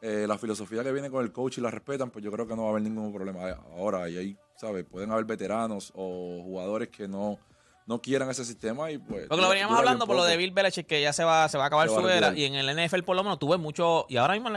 [0.02, 2.56] eh, la filosofía que viene con el coach y la respetan, pues yo creo que
[2.56, 4.08] no va a haber ningún problema ahora.
[4.10, 4.86] Y ahí, ¿sabes?
[4.86, 7.40] Pueden haber veteranos o jugadores que no,
[7.88, 9.28] no quieran ese sistema y pues...
[9.28, 11.66] Porque lo veníamos hablando por lo de Bill Belichick, que ya se va, se va
[11.66, 12.30] a acabar Se su a era.
[12.32, 12.38] retirar.
[12.38, 14.06] Y en el NFL, por lo menos, tuve mucho.
[14.10, 14.50] Y ahora mismo,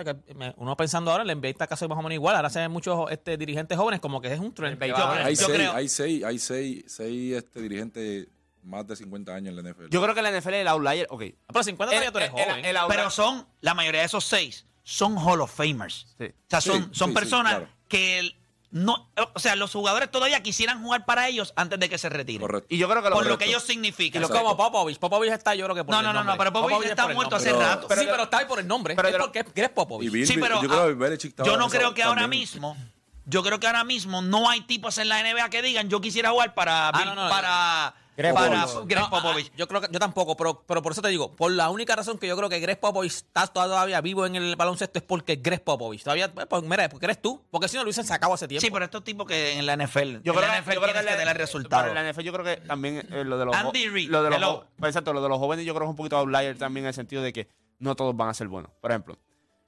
[0.57, 2.37] uno pensando ahora, el NBA está casi más o menos igual.
[2.37, 4.81] Ahora se ven muchos este, dirigentes jóvenes, como que es un trend.
[4.81, 8.29] Va- Hay Yo seis, creo- hay seis, hay seis, seis este, dirigentes
[8.63, 9.89] más de 50 años en la NFL.
[9.91, 11.07] Yo creo que la NFL es el outlier.
[11.11, 11.23] Ok.
[11.47, 12.65] Pero 50 todavía El- tú eres el- joven.
[12.65, 16.15] el outlier- Pero son, la mayoría de esos seis son Hall of Famers.
[16.19, 16.25] Sí.
[16.25, 17.69] O sea, son, Sí, son sí, sí, personas claro.
[17.89, 18.35] que el-
[18.71, 22.43] no, o sea, los jugadores todavía quisieran jugar para ellos antes de que se retiren.
[22.43, 22.67] Correcto.
[22.69, 24.23] Y yo creo que Por lo que ellos significan.
[24.23, 24.99] Es como Popovich.
[24.99, 26.35] Popovich está, yo creo que por No, el no, no, nombre.
[26.35, 27.89] no, pero Popovich es está muerto hace Pero- rato.
[27.89, 28.95] sí, pero está ahí por el nombre.
[28.95, 30.09] pero es lo- porque eres Popovich.
[30.09, 32.41] Y Bill, Sí, pero, yo creo ah, que Yo no creo que ahora también.
[32.41, 32.77] mismo,
[33.25, 36.31] yo creo que ahora mismo no hay tipos en la NBA que digan yo quisiera
[36.31, 38.89] jugar para Ah, no, no, para, Greg para Popovich.
[38.89, 39.49] Greg No, Popovich.
[39.51, 41.95] ah, yo creo que yo tampoco, pero, pero por eso te digo, por la única
[41.95, 45.37] razón que yo creo que Greg Popovich está todavía vivo en el baloncesto es porque
[45.37, 46.03] Greg Popovich.
[46.03, 48.61] Todavía, pues, mira, porque eres tú, porque si no lo hubiesen sacado hace tiempo.
[48.67, 50.81] Sí, pero estos tipos que en la NFL, Yo en creo, la que- NFL yo
[50.83, 51.87] creo tienes que tener resultados.
[51.87, 54.23] Pero en la NFL yo creo que también eh, lo de los Andy Reid, lo
[54.25, 54.67] de los hello.
[54.79, 56.89] pues, exacto, lo de los jóvenes yo creo que es un poquito outlier también en
[56.89, 58.73] el sentido de que no todos van a ser buenos.
[58.81, 59.17] Por ejemplo,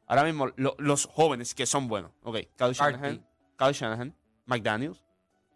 [0.08, 3.24] ahora mismo lo- los jóvenes que son buenos, ok, Kyle Shanahan,
[3.56, 4.12] Kyle Shanahan,
[4.46, 5.04] McDaniels,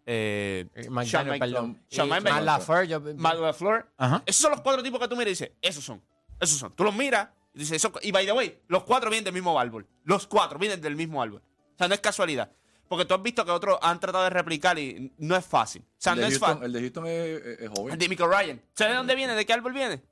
[0.05, 1.81] eh, Eh, Sean McDaniel, Mc- perdón.
[1.89, 2.33] Sean McDaniel.
[2.45, 3.91] Matt LaFleur, yo- Matt LaFleur.
[3.97, 4.23] Ajá.
[4.25, 6.01] Esos son los cuatro tipos que tú miras y dices, esos son,
[6.39, 6.73] esos son.
[6.75, 9.59] Tú los miras y dices, eso, y by the way, los cuatro vienen del mismo
[9.59, 9.87] árbol.
[10.03, 11.41] Los cuatro vienen del mismo árbol.
[11.73, 12.51] O sea, no es casualidad.
[12.87, 15.81] Porque tú has visto que otros han tratado de replicar y no es fácil.
[15.81, 16.65] O sea, el, no de es Houston, fácil.
[16.65, 17.93] el de Houston es, es- es joven.
[17.93, 18.61] El de Michael Ryan.
[18.75, 19.33] ¿Sabes de dónde viene?
[19.33, 20.03] ¿De qué árbol viene?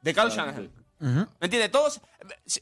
[0.00, 0.62] De Kyle Shanahan.
[0.74, 0.81] sí.
[1.02, 1.26] Ujú.
[1.40, 1.72] ¿Me entiendes?
[1.72, 2.00] Todos,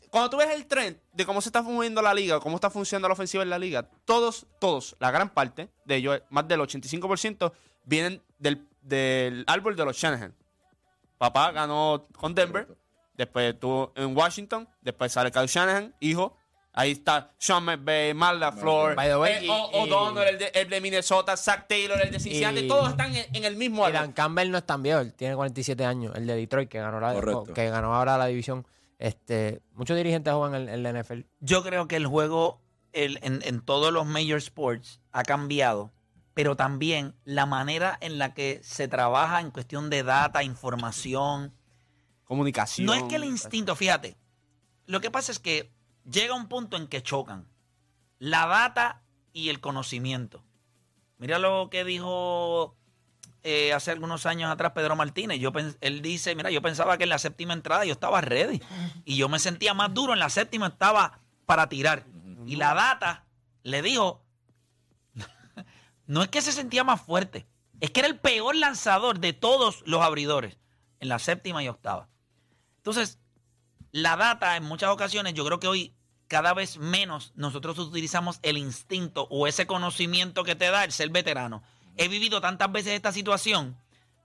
[0.09, 3.07] cuando tú ves el trend de cómo se está moviendo la liga, cómo está funcionando
[3.07, 7.53] la ofensiva en la liga, todos, todos, la gran parte de ellos, más del 85%,
[7.85, 10.35] vienen del, del árbol de los Shanahan.
[11.19, 12.67] Papá ganó con Denver,
[13.15, 16.35] después estuvo en Washington, después sale Kyle Shanahan, hijo.
[16.73, 20.39] Ahí está Sean McVay, Matt LaFleur, By the way, eh, y- O- y- O'Donnell, el
[20.39, 23.57] de, el de Minnesota, Zach Taylor, el de Cincinnati, Y- todos están en, en el
[23.57, 23.93] mismo Y.
[23.93, 27.01] Dan Campbell no es tan viejo, él tiene 47 años, el de Detroit que ganó,
[27.01, 27.53] la, Correcto.
[27.55, 28.65] que ganó ahora la división.
[28.99, 31.23] Este, muchos dirigentes juegan en, en la NFL.
[31.41, 32.61] Yo creo que el juego
[32.93, 35.93] el- en, en todos los major sports ha cambiado,
[36.35, 41.53] pero también la manera en la que se trabaja en cuestión de data, información.
[42.25, 42.87] Comunicación.
[42.87, 44.17] No es que el instinto, fíjate,
[44.87, 45.73] lo que pasa es que
[46.11, 47.47] llega un punto en que chocan
[48.19, 50.45] la data y el conocimiento.
[51.19, 52.77] Mira lo que dijo
[53.43, 55.39] eh, hace algunos años atrás Pedro Martínez.
[55.39, 58.61] Yo él dice, mira, yo pensaba que en la séptima entrada yo estaba ready.
[59.05, 62.07] Y yo me sentía más duro en la séptima, estaba para tirar.
[62.47, 63.27] Y la data
[63.63, 64.23] le dijo,
[66.07, 67.47] no es que se sentía más fuerte,
[67.81, 70.59] es que era el peor lanzador de todos los abridores
[70.99, 72.09] en la séptima y octava.
[72.79, 73.19] Entonces,
[73.93, 75.95] la data en muchas ocasiones, yo creo que hoy
[76.31, 81.11] cada vez menos nosotros utilizamos el instinto o ese conocimiento que te da el ser
[81.11, 81.61] veterano.
[81.97, 83.77] He vivido tantas veces esta situación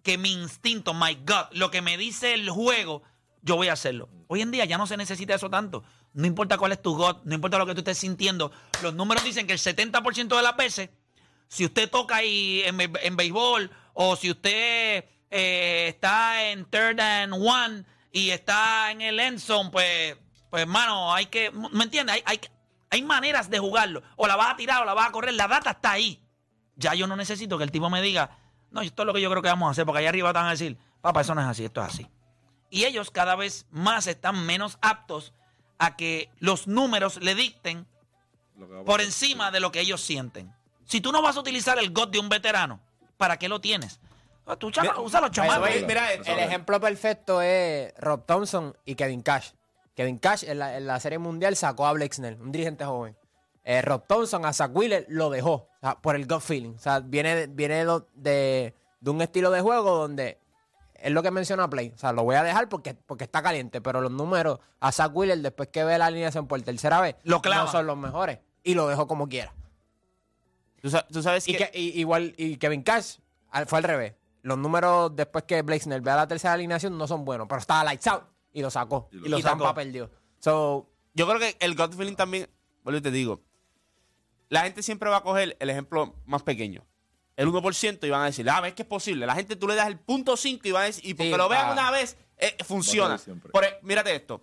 [0.03, 3.01] que mi instinto, my God, lo que me dice el juego,
[3.41, 4.07] yo voy a hacerlo.
[4.27, 5.83] Hoy en día ya no se necesita eso tanto.
[6.13, 8.51] No importa cuál es tu God, no importa lo que tú estés sintiendo.
[8.83, 10.91] Los números dicen que el 70% de las veces,
[11.47, 17.83] si usted toca ahí en, béisbol o si usted eh, está en third and one
[18.11, 19.41] y está en el end
[19.71, 20.17] pues,
[20.49, 22.15] pues hermano, hay que, ¿me entiendes?
[22.15, 22.39] Hay, hay,
[22.89, 24.01] hay maneras de jugarlo.
[24.15, 25.33] O la vas a tirar o la vas a correr.
[25.33, 26.21] La data está ahí.
[26.75, 28.37] Ya yo no necesito que el tipo me diga,
[28.71, 30.39] no, esto es lo que yo creo que vamos a hacer, porque allá arriba te
[30.39, 32.07] van a decir, papá, eso no es así, esto es así.
[32.69, 35.33] Y ellos cada vez más están menos aptos
[35.77, 37.87] a que los números le dicten
[38.85, 40.53] por encima de lo que ellos sienten.
[40.85, 42.81] Si tú no vas a utilizar el GOT de un veterano,
[43.17, 43.99] ¿para qué lo tienes?
[44.45, 45.69] Ah, Tú usa los chamacos.
[45.87, 49.51] mira, el ejemplo perfecto es Rob Thompson y Kevin Cash.
[49.95, 53.15] Kevin Cash en la, en la Serie Mundial sacó a Blake Snell, un dirigente joven.
[53.63, 56.75] Eh, Rob Thompson a Zach Wheeler lo dejó o sea, por el gut feeling.
[56.75, 60.37] O sea, viene, de- viene de, de- un estilo de juego donde
[60.93, 61.91] es lo que menciona Play.
[61.95, 65.11] O sea, lo voy a dejar porque, porque está caliente, pero los números a Zach
[65.15, 67.63] Wheeler después que ve la alineación por tercera vez Lo clava.
[67.65, 68.39] no son los mejores.
[68.63, 69.53] Y lo dejó como quiera.
[70.81, 73.17] Tú, sa- tú sabes Y, que, que, y- igual, y Kevin Cash
[73.67, 74.13] fue al revés.
[74.43, 77.83] Los números después que Blake Snell vea la tercera alineación no son buenos, pero estaba
[77.83, 78.23] lights out
[78.55, 79.09] y lo sacó.
[79.11, 79.49] Y Y, lo sacó.
[79.63, 80.09] Tampa perdió.
[80.39, 82.49] So, yo creo que el gut feeling también,
[82.83, 83.41] bueno, te digo,
[84.49, 86.83] la gente siempre va a coger el ejemplo más pequeño.
[87.35, 89.25] El 1% y van a decir, ah, ves que es posible.
[89.25, 91.37] La gente tú le das el punto 5 y van a decir, y porque Sí,
[91.37, 91.73] lo vean ah.
[91.73, 93.19] una vez, eh, funciona.
[93.51, 94.41] Por e- mírate esto.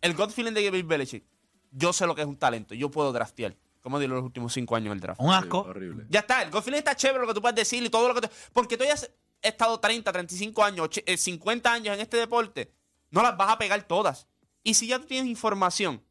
[0.00, 1.24] El gut feeling de Bill Belichick,
[1.72, 2.74] yo sé lo que es un talento.
[2.74, 3.56] Yo puedo draftear.
[3.80, 5.20] Como digo los últimos 5 años en el draft.
[5.20, 5.58] Un Sí, asco.
[5.62, 6.06] horrible.
[6.08, 8.14] Ya está, el gut feeling está chévere lo que tú puedes decir y todo lo
[8.14, 8.28] que tú...
[8.52, 9.10] Porque tú ya has
[9.40, 12.72] estado 30, 35 años, och- eh, 50 años en este deporte,
[13.12, 14.26] no las vas a pegar todas.
[14.64, 16.02] Y si ya tú tienes información...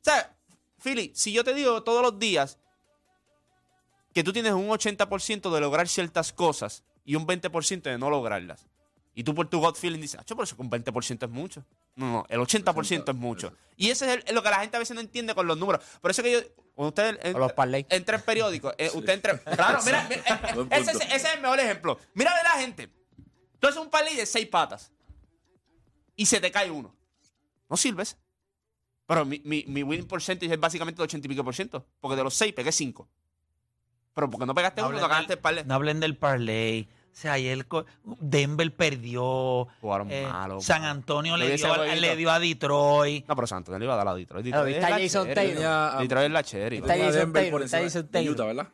[0.00, 0.36] O sea,
[0.82, 2.58] Philly, si yo te digo todos los días
[4.12, 8.66] que tú tienes un 80% de lograr ciertas cosas y un 20% de no lograrlas,
[9.14, 11.64] y tú por tu gut feeling dices, ah, por eso que un 20% es mucho.
[11.94, 13.52] No, no, el 80% es mucho.
[13.76, 15.84] Y eso es el- lo que la gente a veces no entiende con los números.
[16.00, 16.40] Por eso que yo...
[16.74, 17.52] Cuando usted O los
[17.90, 19.38] entra en periódico, eh, usted entra...
[19.38, 21.98] Claro, mira, mira, ese es el mejor ejemplo.
[22.14, 22.90] Mira de la gente.
[23.60, 24.90] Tú haces un parlay de seis patas
[26.16, 26.94] y se te cae uno.
[27.68, 28.16] No sirves.
[29.06, 31.84] Pero mi, mi, mi winning percentage es básicamente de 80 y pico por ciento.
[32.00, 33.08] Porque de los seis pegué cinco.
[34.14, 35.64] Pero porque no pegaste No uno, no ganaste el parlay.
[35.64, 36.88] No hablen del parlay.
[37.12, 37.66] O sea, ayer
[38.20, 39.68] Denver perdió.
[39.80, 40.84] Jugaron eh, malo, San.
[40.84, 43.26] Antonio Le dio, a- le dio a Detroit.
[43.28, 44.46] No, pero Santos, le iba a dar a Detroit.
[44.46, 45.54] Claro, Detroit está es la Jason cherry.
[45.54, 45.98] Taylor.
[46.00, 46.76] Detroit es la cherry.
[46.78, 48.32] Está Jason Taylor, está Jason Taylor.
[48.34, 48.68] Utah, ¿verdad?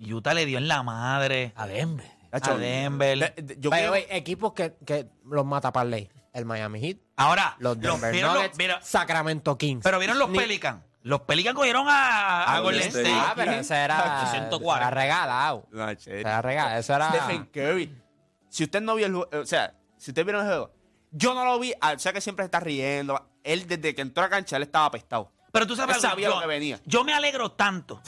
[0.00, 1.52] Utah le dio en la madre.
[1.56, 2.06] A Denver.
[2.32, 3.34] A Denver.
[3.36, 3.70] de- de- yo
[4.10, 6.08] equipos que, que los mata parlay.
[6.34, 9.82] El Miami Heat, Ahora, los Denver vieron los- Nuggets, mira, Sacramento Kings.
[9.84, 10.82] pero vieron los Ni- Pelicans.
[11.02, 13.20] Los Pelicans cogieron a, a A Golden Golden State.
[13.28, 14.76] Ah, pero eso era, 840.
[14.88, 15.66] era regalado.
[15.70, 16.20] La cherry.
[16.20, 16.78] Era regalado.
[16.80, 17.08] Eso era...
[17.10, 18.02] Stephen Curry.
[18.48, 20.72] Si usted no vio el juego, o sea, si usted vieron el juego,
[21.12, 23.30] yo no lo vi, o sea que siempre se está riendo.
[23.44, 25.30] Él desde que entró a la cancha, él estaba apestado.
[25.52, 26.80] Pero tú sabes Él algo, sabía yo, lo que venía.
[26.86, 28.00] Yo me alegro tanto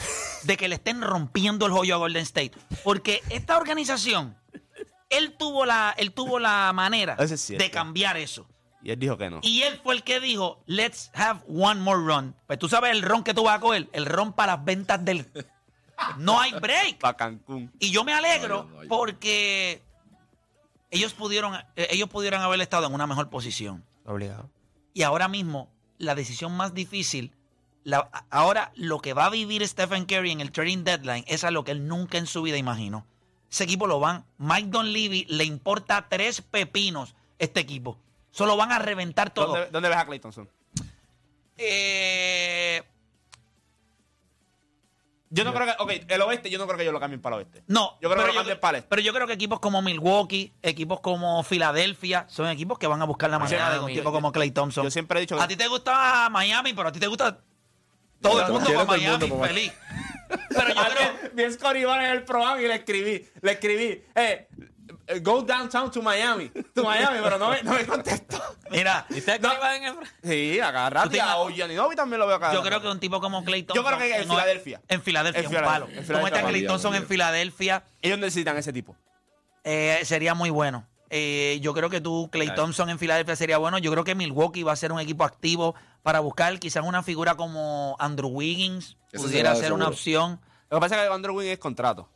[0.44, 2.52] de que le estén rompiendo el joyo a Golden State.
[2.82, 4.36] Porque esta organización,
[5.10, 8.46] él tuvo la, él tuvo la manera es de cambiar eso.
[8.82, 9.40] Y él dijo que no.
[9.42, 12.36] Y él fue el que dijo, let's have one more run.
[12.46, 15.04] Pues tú sabes el ron que tú vas a coger, el ron para las ventas
[15.04, 15.26] del...
[16.18, 16.98] No hay break.
[16.98, 17.72] Para Cancún.
[17.78, 18.88] Y yo me alegro No, no, no.
[18.88, 19.82] porque
[20.90, 23.84] ellos pudieron, eh, ellos pudieron haber estado en una mejor posición.
[24.04, 24.50] Obligado.
[24.94, 27.32] Y ahora mismo, la decisión más difícil,
[27.82, 31.50] la- ahora lo que va a vivir Stephen Curry en el trading deadline es a
[31.50, 33.06] lo que él nunca en su vida imaginó.
[33.56, 37.96] Ese equipo lo van, Mike Don Levy le importa tres pepinos este equipo.
[38.30, 39.46] Solo van a reventar todo.
[39.46, 40.46] ¿Dónde, dónde ves a Clay Thompson?
[41.56, 42.82] Eh,
[45.30, 45.82] Yo no creo que.
[45.82, 47.62] Ok, el oeste, yo no creo que ellos lo cambien para el oeste.
[47.66, 48.88] no, Yo creo que pero lo cambien para el este.
[48.90, 53.06] pero yo creo que equipos como Milwaukee, equipos como Filadelfia, son equipos que van a
[53.06, 54.84] buscar la manera de un tipo como Clay Thompson.
[54.84, 55.42] Yo siempre he dicho que.
[55.42, 57.40] A ti te gusta Miami, pero a ti te gusta
[58.20, 59.72] todo el mundo el Miami, feliz.
[60.48, 63.28] Pero yo creo, Vi a Barnes en el programa y le escribí.
[63.42, 64.04] Le escribí.
[64.14, 64.48] Eh,
[65.08, 66.50] eh, go downtown to Miami.
[66.74, 68.42] To Miami, pero no me, no me contestó.
[68.70, 69.94] mira, ¿Viste que iba en el...
[70.22, 71.14] Sí, a rato.
[71.14, 73.84] Y a Ogianinovi también lo veo yo creo que un tipo como Clay Thompson.
[73.84, 74.80] Yo creo que en Filadelfia.
[74.88, 75.86] En Filadelfia, En un palo.
[75.88, 77.06] en Tú Filadelfia metes a Clay María, Thompson en.
[77.06, 78.96] Filadelfia, Ellos necesitan ese tipo.
[79.64, 80.86] eh, sería muy bueno.
[81.10, 82.54] Eh, yo creo que tú, Clay.
[82.54, 83.78] Thompson en Filadelfia sería bueno.
[83.78, 87.34] Yo creo que Milwaukee va a ser un equipo activo para buscar quizás una figura
[87.36, 88.96] como Andrew Wiggins.
[89.12, 90.40] Pudiera ser una opción.
[90.70, 92.08] Lo que pasa es que Andrew Wing es contrato.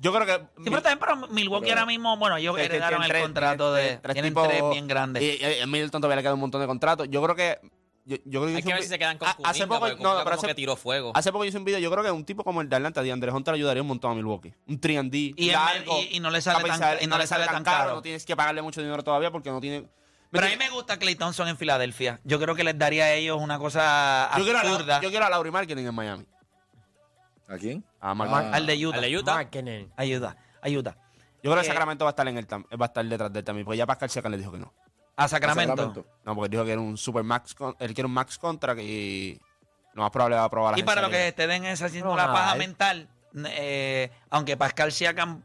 [0.00, 0.34] Yo creo que.
[0.62, 3.96] Sí, pero también para Milwaukee Pero- ahora mismo, bueno, ellos heredaron el tres- contrato de.
[3.96, 5.22] tres tienen tipos- tres bien grandes.
[5.24, 7.08] Y, y Middleton todavía le queda un montón de contratos.
[7.10, 7.58] Yo creo que.
[8.08, 9.96] Yo, yo creo que Hay que ver si se quedan con Kuminga, Hace poco, no,
[9.96, 11.12] Kuminga pero como que hace, tiró fuego.
[11.14, 11.78] hace poco hice un video.
[11.78, 14.12] Yo creo que un tipo como el de Atlanta, de Andre Hunter, ayudaría un montón
[14.12, 14.54] a Milwaukee.
[14.66, 15.34] Un 3D.
[15.36, 17.96] Y largo, y- y no le sale tan- y no le sale tan caro.
[17.96, 19.86] No tienes que pagarle mucho dinero todavía porque no tiene.
[20.30, 22.18] Pero a mí me gusta Clay Thompson en Filadelfia.
[22.24, 24.96] Yo creo que les daría a ellos una cosa yo quiero, a, absurda.
[24.96, 26.26] La- yo quiero a Laurie Marketing en Miami.
[27.46, 27.84] ¿A quién?
[28.00, 28.34] A Mark Ah.
[28.34, 28.54] Marketing.
[28.54, 28.96] al de Utah.
[28.96, 29.34] Al de Utah.
[29.34, 29.86] Marketing.
[29.96, 30.96] Ayuda, ayuda.
[31.42, 33.44] Yo creo que Sacramento va a estar en el va a estar detrás de él
[33.44, 33.64] también.
[33.64, 34.72] Porque ya Pascal Siakam le dijo que no.
[35.18, 35.72] A Sacramento.
[35.76, 36.06] Sacramento.
[36.24, 37.54] No, porque dijo que era un super max.
[37.54, 39.38] con- él quiere un max contract y
[39.94, 42.10] lo más probable va a probar la Y para lo que te den esa haciendo
[42.10, 42.58] No, la paja eh.
[42.58, 43.08] mental,
[43.46, 45.42] eh, aunque Pascal Siakam,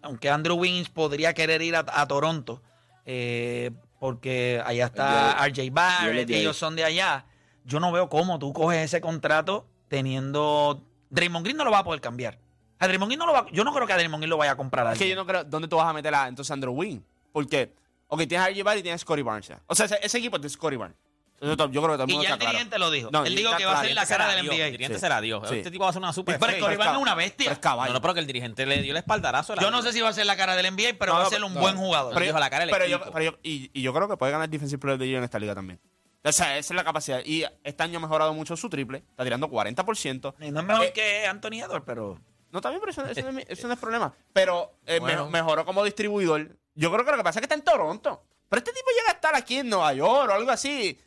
[0.00, 2.62] aunque Andrew Wiggins podría querer ir a, a Toronto,
[3.04, 7.24] eh, porque allá está RJ Barrett ellos son de allá,
[7.64, 11.84] yo no veo cómo tú coges ese contrato teniendo Draymond Green no lo va a
[11.84, 12.38] poder cambiar.
[12.78, 14.52] A Draymond Green no lo va, yo no creo que a Draymond Green lo vaya
[14.52, 15.42] a comprar Es que yo no creo.
[15.44, 17.04] ¿Dónde tú vas a meter a entonces Andrew Wynn?
[17.32, 17.72] Porque,
[18.08, 19.48] ok, tienes a RJ Barrett y tienes Scotty Barnes.
[19.48, 19.60] ya.
[19.66, 20.96] O sea, ese, ese equipo es de Scotty Barnes.
[21.40, 22.52] Eso to- yo creo que todo el Y mundo ya el está claro.
[22.52, 23.10] dirigente lo dijo.
[23.10, 24.08] No, Él dijo está que va a ser claro.
[24.08, 24.66] la cara del NBA.
[24.66, 25.00] El dirigente Sí.
[25.00, 25.46] será Dios.
[25.48, 25.56] Sí.
[25.56, 26.64] Este tipo va a ser una super Pero estrella.
[26.66, 27.44] Scotty Barnes es una bestia.
[27.46, 27.88] Pero es caballo.
[27.92, 29.52] No, no, pero que el dirigente le dio el espaldarazo.
[29.52, 31.18] a la Yo no sé si va a ser la cara del NBA, pero No,
[31.18, 31.60] va a no, ser un no.
[31.60, 32.14] buen jugador.
[32.14, 33.12] Pero dijo la cara del pero yo, equipo.
[33.12, 35.24] pero yo- y, y yo creo que puede ganar Defensive Player of the Year en
[35.24, 35.80] esta liga también.
[36.22, 37.20] O sea, esa es la capacidad.
[37.26, 38.98] Y este año ha mejorado mucho su triple.
[39.10, 40.34] Está tirando 40%.
[40.40, 42.18] Y no es mejor Eh, que Anthony Edwards, pero.
[42.52, 44.14] No, también, pero eso, eso no, es, mi- eso no es problema.
[44.32, 45.28] Pero eh, Bueno.
[45.28, 46.56] mejoró como distribuidor.
[46.74, 48.22] Yo creo que lo que pasa es que está en Toronto.
[48.48, 50.98] Pero este tipo llega a estar aquí en Nueva York o algo así.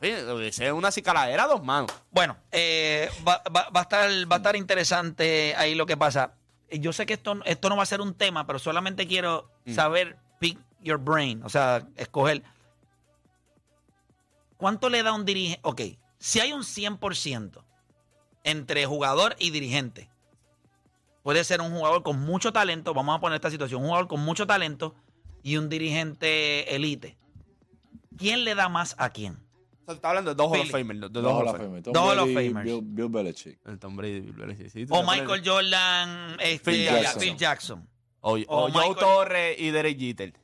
[0.00, 1.92] Eh, Es una cicaladera dos manos.
[2.10, 6.32] Bueno, eh, va, va- va a estar, va a estar interesante ahí lo que pasa.
[6.68, 9.50] Eh, Yo sé que esto, esto no va a ser un tema, pero solamente quiero
[9.74, 12.42] saber, pick your brain, o sea, escoger.
[14.56, 15.60] ¿Cuánto le da un dirigente?
[15.62, 15.80] Ok,
[16.18, 17.62] si hay un 100%
[18.44, 20.08] entre jugador y dirigente,
[21.22, 24.20] puede ser un jugador con mucho talento, vamos a poner esta situación, un jugador con
[24.20, 24.94] mucho talento
[25.42, 27.16] y un dirigente elite.
[28.16, 29.38] ¿Quién le da más a quién?
[29.86, 30.70] Está hablando de dos Hall of.
[30.70, 31.00] Famers.
[31.00, 31.82] De dos Hall of Famers.
[31.84, 32.64] Dos Hall of Famers.
[32.64, 33.58] Bill, Bill Belichick.
[33.66, 37.20] El Tom Brady, Bill Belichick, sí, tú O Michael Jordan, este, Phil Jackson.
[37.22, 37.88] Phil Jackson.
[38.20, 40.34] O, o o Joe Torres y Derek Jeter.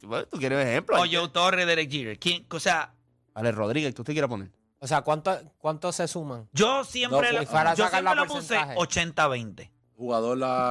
[0.00, 0.96] Tú, bueno, tú quieres un ejemplo.
[1.00, 2.18] O Joe Torre, Derek Jeter.
[2.18, 2.46] ¿Quién?
[2.50, 2.94] O sea,
[3.34, 4.50] Ale Rodríguez, ¿tú te quieres poner?
[4.80, 6.48] O sea, ¿cuánto, cuánto se suman?
[6.52, 8.76] yo siempre, No, lo- pues, yo sacar siempre la lo puse porcentaje.
[8.76, 9.70] 80-20.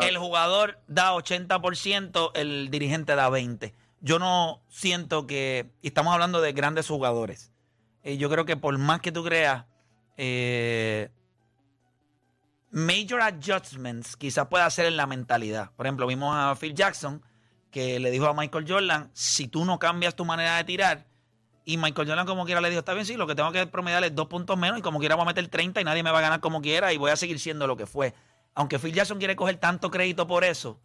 [0.08, 3.74] El jugador da 80%, el dirigente da 20%.
[4.00, 7.52] Yo no siento que, y estamos hablando de grandes jugadores,
[8.04, 9.66] Eh, yo creo que por más que tú creas,
[10.16, 11.10] eh,
[12.72, 15.72] major adjustments quizás pueda hacer en la mentalidad.
[15.76, 17.22] Por ejemplo, vimos a Phil Jackson
[17.70, 21.06] que le dijo a Michael Jordan, si tú no cambias tu manera de tirar,
[21.66, 24.02] y Michael Jordan como quiera le dijo, está bien, sí, lo que tengo que promediar
[24.06, 26.20] es dos puntos menos y como quiera voy a meter 30 y nadie me va
[26.20, 28.14] a ganar como quiera y voy a seguir siendo lo que fue.
[28.58, 30.80] Aunque Phil Jackson quiere coger tanto crédito por eso,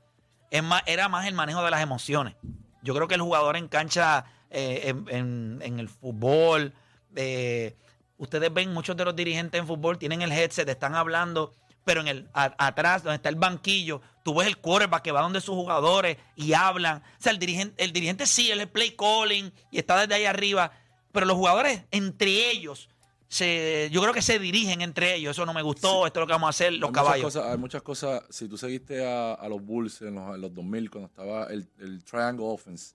[0.84, 2.36] era más el manejo de las emociones.
[2.82, 6.74] Yo creo que el jugador en cancha, eh, en, el fútbol,
[7.16, 7.74] eh,
[8.18, 12.08] ustedes ven muchos de los dirigentes en fútbol tienen el headset, están hablando, pero en
[12.08, 16.18] el atrás, donde está el banquillo, tú ves el quarterback que va donde sus jugadores
[16.36, 16.98] y hablan.
[16.98, 20.26] O sea, el dirigente, el dirigente sí, él es play calling y está desde ahí
[20.26, 20.72] arriba,
[21.10, 22.90] pero los jugadores entre ellos,
[23.32, 25.30] se, yo creo que se dirigen entre ellos.
[25.30, 27.24] Eso no me gustó, esto es lo que vamos a hacer, los hay caballos.
[27.24, 28.22] Muchas cosas, hay muchas cosas.
[28.28, 31.66] Si tú seguiste a, a los Bulls en los, en los 2000, cuando estaba el,
[31.78, 32.94] el Triangle Offense,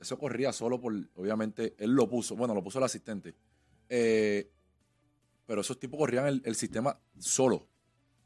[0.00, 0.92] eso corría solo por.
[1.14, 2.34] Obviamente, él lo puso.
[2.34, 3.36] Bueno, lo puso el asistente.
[3.88, 4.50] Eh,
[5.46, 7.68] pero esos tipos corrían el, el sistema solo.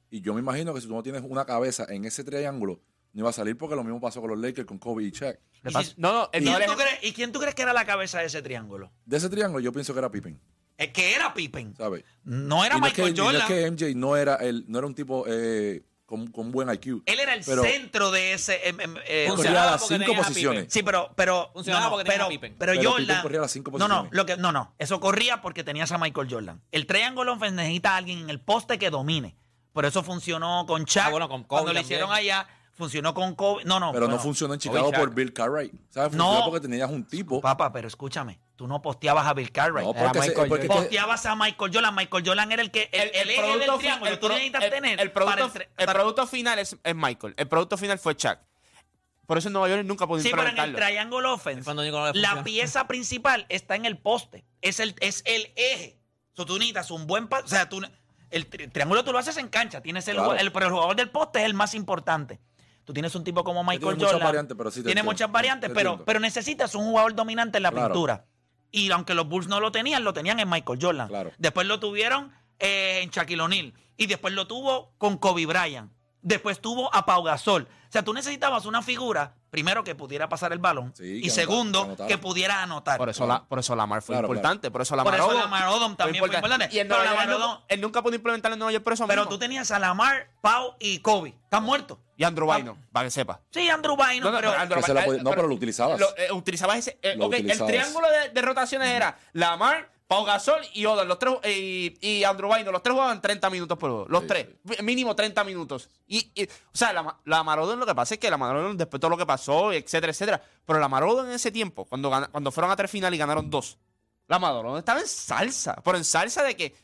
[0.08, 2.80] Y yo me imagino que si tú no tienes una cabeza en ese triángulo,
[3.12, 5.38] no iba a salir porque lo mismo pasó con los Lakers, con Kobe y Shaq.
[5.62, 8.20] ¿Y No, no, ¿Y quién, tú crees, ¿Y quién tú crees que era la cabeza
[8.20, 8.90] de ese triángulo?
[9.04, 10.40] De ese triángulo, yo pienso que era Pippen.
[10.76, 11.74] Es que era Pippen.
[11.76, 12.04] ¿Sabes?
[12.24, 13.76] No era y no es que, Michael y no es Jordan.
[13.76, 17.02] que MJ no era, el, no era un tipo eh, con, con buen IQ.
[17.06, 18.68] Él era el Pero- centro de ese.
[18.68, 20.62] em, eh, Él o corría sea, las porque cinco posiciones.
[20.64, 20.70] Pippen.
[20.70, 21.10] sí, pero.
[21.14, 23.06] pero Funcionaba no, no, pero, pero Pero Jordan.
[23.06, 24.74] Pippen corría las cinco no, no, lo que, no, no.
[24.78, 26.60] Eso corría porque tenías a Michael Jordan.
[26.72, 29.36] El triángulo necesita a alguien en el poste que domine.
[29.72, 31.02] Por eso funcionó con Chuck.
[31.06, 33.64] Ah, bueno, con Kobe Cuando lo hicieron allá, funcionó con Kobe.
[33.64, 33.92] No, no.
[33.92, 35.72] Pero bueno, no funcionó en Chicago por Bill Cartwright.
[35.90, 36.12] ¿Sabes?
[36.12, 36.24] No.
[36.24, 37.40] Funcionó porque tenías un tipo.
[37.40, 38.38] Papá, pero escúchame.
[38.56, 39.86] Tú no posteabas a Bill Cartwright.
[39.86, 41.94] No, porque, se- Posteabas a Michael Jordan.
[41.94, 42.88] Michael Jordan era el que.
[42.92, 44.10] El, el eje del triángulo.
[44.10, 45.00] el tú pro- necesitas el- tener.
[45.00, 47.34] El producto, el producto final es, es Michael.
[47.36, 48.38] El producto final fue Chuck.
[49.26, 51.98] Por eso en Nueva York nunca pudo Sí, pero en el triángulo offense, Cuando digo
[51.98, 52.44] no le la funciona.
[52.44, 54.44] pieza principal está en el poste.
[54.60, 55.98] Es el, es el eje.
[56.34, 57.26] So, tú necesitas un buen...
[57.32, 57.80] O sea, tú,
[58.30, 59.80] el tri- triángulo tú lo haces en cancha.
[59.80, 60.34] Tienes el, Claro.
[60.34, 62.38] el- pero el jugador del poste es el más importante.
[62.84, 64.26] Tú tienes un tipo como Michael tiene muchas Jordan.
[64.28, 65.10] variantes, pero sí tiene entiendo.
[65.10, 66.04] muchas variantes, Te pero, entiendo.
[66.04, 67.86] pero necesitas un jugador dominante en la Claro.
[67.88, 68.26] pintura.
[68.70, 71.08] Y aunque los Bulls no lo tenían, lo tenían en Michael Jordan.
[71.08, 71.32] Claro.
[71.38, 73.72] Después lo tuvieron eh, en Shaquille O'Neal.
[73.96, 75.90] Y después lo tuvo con Kobe Bryant.
[76.26, 77.68] Después tuvo a Pau Gasol.
[77.68, 80.92] O sea, tú necesitabas una figura, primero, que pudiera pasar el balón.
[80.96, 82.98] Sí, y que segundo, anotara, que pudiera anotar.
[82.98, 84.70] Por eso, la, por eso Lamar fue Claro, importante.
[84.70, 86.64] Por eso Por Lamar eso Odom Lamar Odom también fue importante.
[86.72, 89.06] Y Pero Lamar él Odom- nunca- él nunca pudo implementar en Nueva York por eso
[89.06, 89.30] Pero mismo.
[89.30, 91.34] tú tenías a Lamar, Pau y Kobe.
[91.44, 91.98] Están muertos.
[92.16, 93.40] Y Andrew Bynum, para que sepa.
[93.50, 94.52] Sí, Andrew Bynum, No, no, pero...
[94.54, 96.00] Andrew Bynum, no, pero lo utilizabas.
[96.00, 96.98] Lo, eh, utilizabas ese.
[97.02, 101.08] eh, Lo el triángulo de, de rotaciones era Lamar, Pau Gasol y Odom.
[101.08, 102.72] Los tres, eh, y, y Andrew Bynum.
[102.72, 104.06] Los tres jugaban 30 minutos por juego.
[104.08, 104.46] Los Sí, tres.
[104.82, 105.88] Mínimo 30 minutos.
[106.06, 108.98] Y, y- o sea, la, la Marodon lo que pasa es que la Marodon, después
[108.98, 110.42] de todo lo que pasó, etcétera, etcétera.
[110.66, 113.78] Pero la Marodon en ese tiempo, cuando, cuando fueron a tres finales y ganaron dos,
[114.28, 115.76] la Marodon estaba en salsa.
[115.84, 116.74] Pero en salsa de que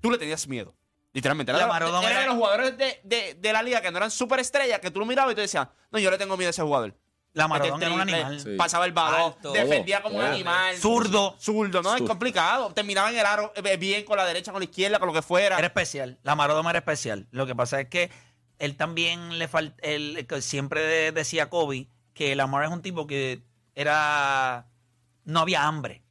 [0.00, 0.74] tú le tenías miedo.
[1.12, 1.50] Literalmente.
[1.52, 3.90] Era, La de- Marodon era era- de los jugadores de, de- de la liga que
[3.90, 6.48] no eran superestrellas, que tú lo mirabas y tú decías, no, yo le tengo miedo
[6.48, 6.94] a ese jugador.
[7.34, 8.40] La Maradona era un animal.
[8.40, 8.56] Sí.
[8.56, 9.52] Pasaba el balón, Alto.
[9.52, 10.32] defendía como un Todo.
[10.32, 10.76] animal.
[10.76, 11.36] Zurdo.
[11.40, 11.90] Zurdo, ¿no?
[11.90, 12.08] Es Zurdo.
[12.08, 12.72] complicado.
[12.72, 15.20] Terminaba en el aro eh, bien con la derecha, con la izquierda, con lo que
[15.22, 15.58] fuera.
[15.58, 16.18] Era especial.
[16.22, 17.26] La Maradona era especial.
[17.32, 18.10] Lo que pasa es que
[18.58, 19.76] él también le falta.
[19.82, 23.42] Él que siempre de- decía Kobe que Lamar es un tipo que
[23.74, 24.66] era.
[25.24, 26.02] No había hambre.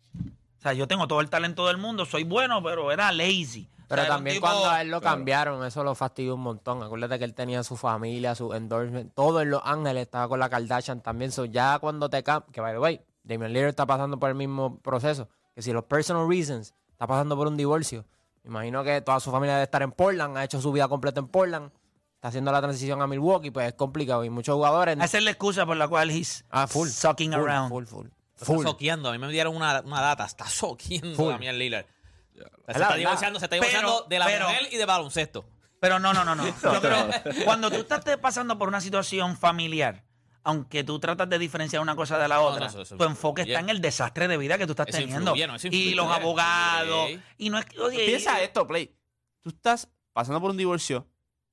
[0.59, 3.67] O sea, yo tengo todo el talento del mundo, soy bueno, pero era lazy.
[3.95, 5.15] Pero también tipo- cuando a él lo Claro.
[5.17, 6.82] cambiaron, eso lo fastidió un montón.
[6.84, 10.49] Acuérdate que él tenía su familia, su endorsement, todo en Los Ángeles, estaba con la
[10.49, 11.32] Kardashian también.
[11.32, 14.36] So, ya cuando te cambian, que by the way, Damian Lillard está pasando por el
[14.36, 15.29] mismo proceso.
[15.56, 18.06] Que si los personal reasons está pasando por un divorcio,
[18.43, 21.27] imagino que toda su familia debe estar en Portland, ha hecho su vida completa en
[21.27, 21.71] Portland,
[22.15, 24.23] está haciendo la transición a Milwaukee, pues es complicado.
[24.23, 24.97] Y muchos jugadores.
[24.99, 26.88] Esa es la excusa por la cual he's Ah, full.
[26.89, 27.69] sucking full, around.
[27.69, 28.08] Full, full.
[28.34, 28.65] Está Full.
[28.65, 29.10] soqueando.
[29.10, 30.25] A mí me dieron una, una data.
[30.25, 31.29] Está soqueando Full.
[31.32, 31.86] Damian Lillard.
[32.34, 35.46] Se está divorciando, se está Pero- divorciando de la pero- mujer y de baloncesto.
[35.80, 36.46] Pero no, no, no, no.
[36.63, 37.10] Yo creo,
[37.46, 40.06] cuando tú estás pasando por una situación familiar,
[40.46, 43.41] aunque tú tratas de diferenciar una cosa de la otra, no, eso- eso tu enfoque
[43.41, 43.54] influye.
[43.58, 45.32] está en el desastre de vida que tú estás Eso teniendo.
[45.32, 47.08] influye, no, eso y los abogados.
[47.10, 47.19] Sí.
[47.38, 48.96] Y no es que, oye, Piensa esto, Play.
[49.41, 51.08] Tú estás pasando por un divorcio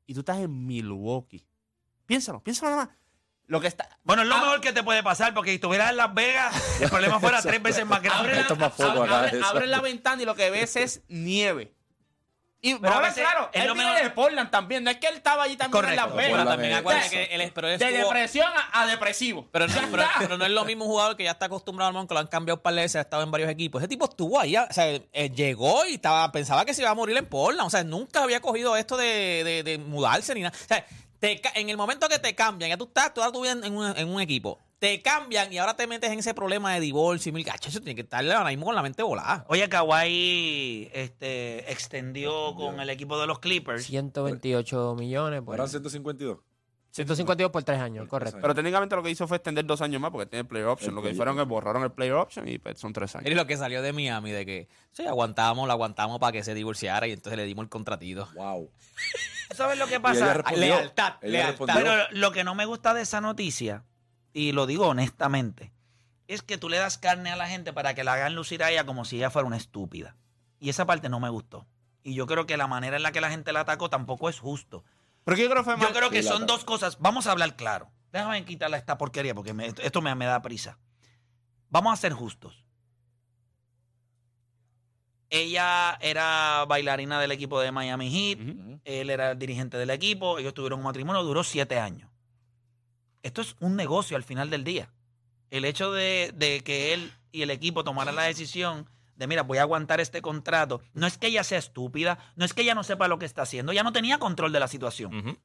[0.06, 1.44] y tú estás en Milwaukee.
[2.06, 2.96] Piénsalo, piénsalo nada más.
[3.50, 3.88] Lo que está.
[4.04, 4.40] Bueno, es lo Ah.
[4.42, 7.60] mejor que te puede pasar, porque si estuvieras en Las Vegas, el problema fuera tres
[7.60, 8.30] veces más grande.
[8.30, 11.74] Abre la, foco abre- abre- abre ventana y lo que ves es nieve.
[12.62, 14.84] Y Pero a claro, es él lo viene mejor- de Portland también.
[14.84, 16.00] No es que él estaba allí también Correcto.
[16.04, 16.46] en Las Vegas.
[16.46, 19.48] También es- acuérdate O que sea, él, pero él De estuvo- depresión a, a depresivo.
[19.50, 20.14] Pero no, Ya pero, está.
[20.20, 22.26] pero no es lo mismo un jugador que ya está acostumbrado al que lo han
[22.28, 23.80] cambiado un par de veces, ha estado en varios equipos.
[23.82, 26.94] Ese tipo estuvo ahí, o sea, eh, llegó y estaba, pensaba que se iba a
[26.94, 27.66] morir en Portland.
[27.66, 30.54] O sea, nunca había cogido esto de, de- de mudarse ni nada.
[30.56, 30.86] O sea,
[31.20, 33.72] te ca- en el momento que te cambian, ya tú estás toda tu vida en
[33.76, 37.28] un, en un equipo, te cambian y ahora te metes en ese problema de divorcio
[37.30, 39.44] y mil cachos, eso tiene que estar ahora mismo con la mente volada.
[39.48, 43.84] Oye, Kawhi este, extendió con el equipo de los Clippers.
[43.84, 45.42] 128 millones.
[45.44, 45.56] Pues.
[45.56, 46.38] Eran 152.
[46.92, 48.38] 152 por tres años, correcto.
[48.40, 50.90] Pero técnicamente lo que hizo fue extender dos años más porque tiene player option.
[50.90, 53.32] El Lo que hicieron es borraron el player option y pues, son tres años.
[53.32, 57.06] lo que salió de Miami, de que sí, aguantamos, lo aguantamos para que se divorciara
[57.06, 58.28] y entonces le dimos el contratito.
[58.34, 58.70] Wow.
[59.54, 60.42] ¿Sabes lo que Y pasa?
[60.56, 61.74] lealtad, lealtad.
[61.74, 63.84] Pero lo que no me gusta de esa noticia,
[64.32, 65.72] y lo digo honestamente,
[66.26, 68.70] es que tú le das carne a la gente para que la hagan lucir a
[68.70, 70.16] ella como si ella fuera una estúpida.
[70.60, 71.66] Y esa parte no me gustó.
[72.02, 74.38] Y yo creo que la manera en la que la gente la atacó tampoco es
[74.38, 74.84] justo.
[75.24, 75.92] Pero que yo creo que fue Yo mal.
[75.92, 76.98] creo que Sí, la son dos cosas.
[76.98, 77.90] Vamos a hablar claro.
[78.12, 80.78] Déjame quitarle esta porquería porque me- esto me, me da prisa.
[81.68, 82.64] Vamos a ser justos.
[85.32, 88.80] Ella era bailarina del equipo de Miami Heat.
[88.84, 90.38] Él era el dirigente del equipo.
[90.38, 92.10] Ellos tuvieron un matrimonio, duró siete años.
[93.22, 94.90] Esto es un negocio al final del día.
[95.50, 98.88] El hecho de, de que él y el equipo tomaran la decisión
[99.20, 102.54] de, mira, voy a aguantar este contrato, no es que ella sea estúpida, no es
[102.54, 105.38] que ella no sepa lo que está haciendo, ella no tenía control de la situación.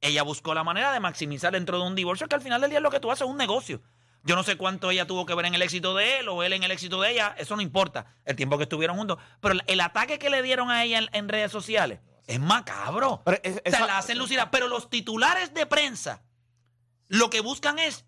[0.00, 2.80] Ella buscó la manera de maximizar dentro de un divorcio, que al final del día
[2.80, 3.80] lo que tú haces es un negocio.
[4.24, 6.52] Yo no sé cuánto ella tuvo que ver en el éxito de él o él
[6.52, 9.18] en el éxito de ella, eso no importa, el tiempo que estuvieron juntos.
[9.40, 13.22] Pero el, ataque que le dieron a ella en, en redes sociales es macabro.
[13.24, 14.40] Pero es- o sea, eso- la hacen lucir.
[14.50, 16.22] Pero los titulares de prensa
[17.08, 18.04] lo que buscan es,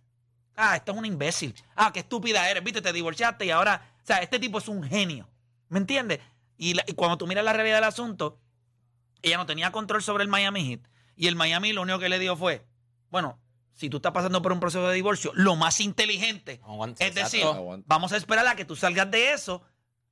[0.57, 1.55] ah, esta es una imbécil.
[1.77, 4.83] Ah, qué estúpida eres, viste, te divorciaste y ahora, o sea, este tipo es un
[4.83, 5.31] genio.
[5.71, 6.21] ¿Me entiendes?
[6.59, 8.39] Y, cuando tú miras la realidad del asunto,
[9.23, 10.81] ella no tenía control sobre el Miami Heat.
[11.17, 12.67] Y el Miami lo único que le dio fue,
[13.09, 13.41] bueno,
[13.73, 16.61] si tú estás pasando por un proceso de divorcio, lo más inteligente
[16.99, 17.47] es decir,
[17.87, 19.63] vamos a esperar a que tú salgas de eso,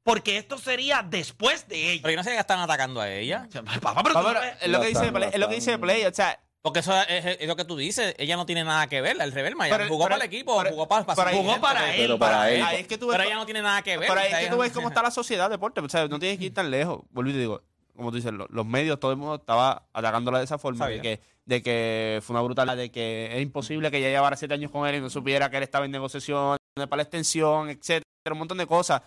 [0.02, 2.00] porque esto sería después de ella.
[2.02, 3.46] Pero yo no sé que están atacando a ella.
[3.80, 5.78] Papá, pero tú Papá, no pero ves- es lo que dice es lo que dice.
[5.78, 8.14] Play, o sea, Porque eso es, es lo que tú dices.
[8.18, 9.20] Ella no tiene nada que ver.
[9.20, 12.18] El revés, Miami jugó para el equipo, jugó para, pero ahí- jugó para él, Pero
[12.20, 12.62] para él.
[12.62, 14.08] ahí es que tú ves Pero ella no tiene nada que ver.
[14.08, 15.80] Pero ahí es que tú ves cómo está la sociedad deporte.
[15.80, 17.00] O sea, no tienes que ir tan lejos.
[17.10, 17.62] Vuelvo y te digo,
[17.96, 20.86] como tú dices, lo- los medios, todo el mundo estaba atacándola de esa forma.
[20.86, 24.54] De que, de que fue una brutalidad, de que es imposible que ella llevara siete
[24.54, 28.04] años con él y no supiera que él estaba en negociación para la extensión, etcétera,
[28.30, 29.02] un montón de cosas.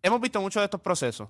[0.00, 1.28] Hemos visto muchos de estos procesos.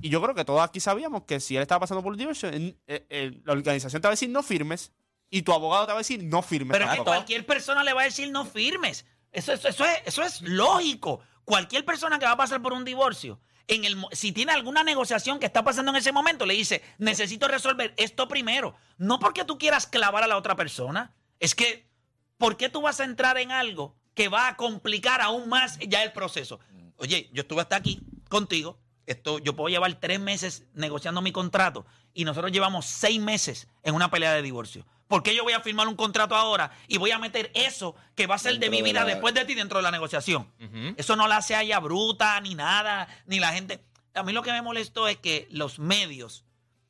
[0.00, 2.76] Y yo creo que todos aquí sabíamos que si él estaba pasando por divorcio, eh,
[2.86, 4.92] eh, la organización te va a decir no firmes
[5.30, 6.76] y tu abogado te va a decir no firmes.
[6.76, 9.06] Pero es que cualquier persona le va a decir no firmes.
[9.32, 11.20] Eso, eso, eso es, eso es lógico.
[11.44, 15.38] Cualquier persona que va a pasar por un divorcio, en el, si tiene alguna negociación
[15.38, 18.74] que está pasando en ese momento, le dice, necesito resolver esto primero.
[18.98, 21.14] No porque tú quieras clavar a la otra persona.
[21.40, 21.88] Es que,
[22.36, 26.02] ¿por qué tú vas a entrar en algo que va a complicar aún más ya
[26.02, 26.60] el proceso?
[26.96, 28.78] Oye, yo estuve hasta aquí contigo.
[29.06, 31.84] Esto, yo puedo llevar tres meses negociando mi contrato
[32.14, 34.86] y nosotros llevamos seis meses en una pelea de divorcio.
[35.08, 38.26] ¿Por qué yo voy a firmar un contrato ahora y voy a meter eso que
[38.26, 40.50] va a ser de mi de vida la- después de ti dentro de la negociación?
[40.96, 43.84] Eso no la hace ella bruta ni nada, ni la gente.
[44.14, 46.44] A mí lo que me molestó es que los medios,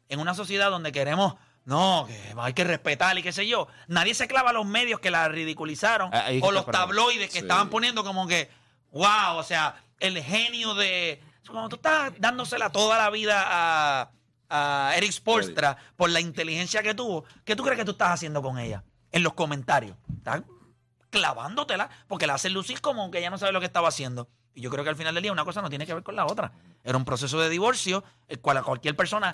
[0.08, 1.34] en una sociedad donde queremos
[1.66, 3.66] No, que hay que respetar y qué sé yo.
[3.88, 7.38] Nadie se clava a los medios que la ridiculizaron Ah, o los tabloides que Sí.
[7.38, 8.50] estaban poniendo como que,
[8.92, 11.22] wow, o sea, el genio de...
[11.46, 14.10] Cuando tú estás dándosela toda la vida a,
[14.48, 18.42] a Eric Spolstra por la inteligencia que tuvo, ¿qué tú crees que tú estás haciendo
[18.42, 18.84] con ella?
[19.12, 19.96] En los comentarios.
[20.16, 20.42] Estás
[21.10, 24.28] clavándotela porque la hacen lucir como que ella no sabe lo que estaba haciendo.
[24.54, 26.16] Y yo creo que al final del día una cosa no tiene que ver con
[26.16, 26.52] la otra.
[26.82, 29.32] Era un proceso de divorcio, el cual a cualquier persona,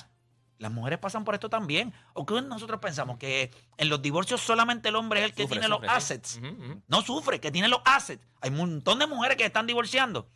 [0.58, 1.92] las mujeres pasan por esto también.
[2.14, 3.18] ¿O qué nosotros pensamos?
[3.18, 5.96] Que en los divorcios solamente el hombre es el que Sufre, tiene sufre, los sí.
[5.96, 6.40] assets.
[6.86, 8.22] No sufre, que tiene los assets.
[8.40, 10.28] Hay un montón de mujeres que están divorciando,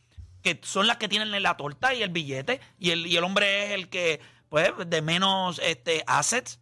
[0.44, 3.64] que son las que tienen la torta y el billete, y el, y el hombre
[3.64, 4.20] es el que,
[4.50, 6.60] pues, de menos este, assets.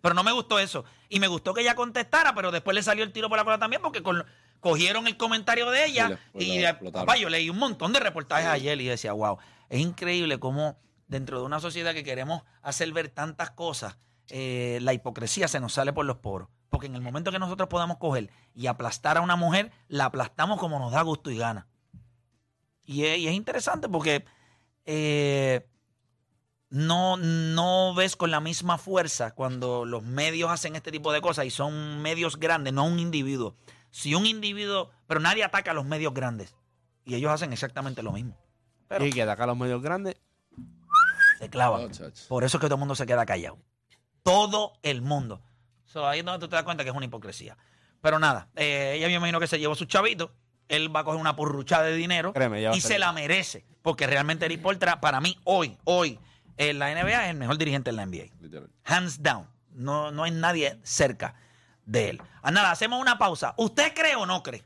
[0.00, 0.84] Pero no me gustó eso.
[1.10, 3.58] Y me gustó que ella contestara, pero después le salió el tiro por la cola
[3.58, 4.24] también porque con-
[4.60, 8.80] cogieron el comentario de ella y la papá, yo leí un montón de reportajes ayer
[8.80, 10.78] y decía, wow, es increíble cómo
[11.08, 15.74] dentro de una sociedad que queremos hacer ver tantas cosas, eh, la hipocresía se nos
[15.74, 16.48] sale por los poros.
[16.70, 20.58] Porque en el momento que nosotros podamos coger y aplastar a una mujer, la aplastamos
[20.58, 21.66] como nos da gusto y gana.
[22.88, 24.24] Y es, y es interesante porque
[24.86, 25.68] eh,
[26.70, 31.44] no, no ves con la misma fuerza cuando los medios hacen este tipo de cosas
[31.44, 33.54] y son medios grandes, no un individuo.
[33.90, 36.56] Si un individuo, pero nadie ataca a los medios grandes
[37.04, 38.38] y ellos hacen exactamente lo mismo.
[38.88, 40.16] Pero Y que de acá los medios grandes.
[41.38, 41.90] se clavan.
[41.92, 42.10] Oh.
[42.28, 43.58] Por eso es que todo el mundo se queda callado.
[44.22, 45.42] Todo el mundo.
[45.84, 47.58] So, ahí es donde tú te das cuenta que es una hipocresía.
[48.00, 50.30] Pero nada, eh, ella me imagino que se llevó sus chavitos.
[50.68, 53.00] Él va a coger una porruchada de dinero Créeme, ya va y se salir.
[53.00, 53.64] la merece.
[53.82, 56.18] Porque realmente Eric Poltra, para mí, hoy, hoy,
[56.56, 58.24] en la NBA es el mejor dirigente en la NBA.
[58.40, 58.70] Literal.
[58.84, 59.46] Hands down.
[59.72, 61.34] No, no hay nadie cerca
[61.86, 62.22] de él.
[62.42, 63.54] Ah, nada, hacemos una pausa.
[63.56, 64.64] ¿Usted cree o no cree?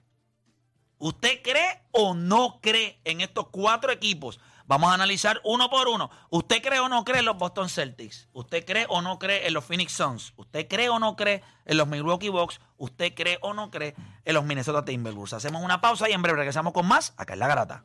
[0.98, 4.40] ¿Usted cree o no cree en estos cuatro equipos?
[4.72, 6.08] Vamos a analizar uno por uno.
[6.30, 8.30] ¿Usted cree o no cree en los Boston Celtics?
[8.32, 10.32] ¿Usted cree o no cree en los Phoenix Suns?
[10.38, 12.58] ¿Usted cree o no cree en los Milwaukee Bucks?
[12.78, 13.94] ¿Usted cree o no cree
[14.24, 15.34] en los Minnesota Timberwolves?
[15.34, 17.82] Hacemos una pausa y en breve regresamos con más acá en La Garata.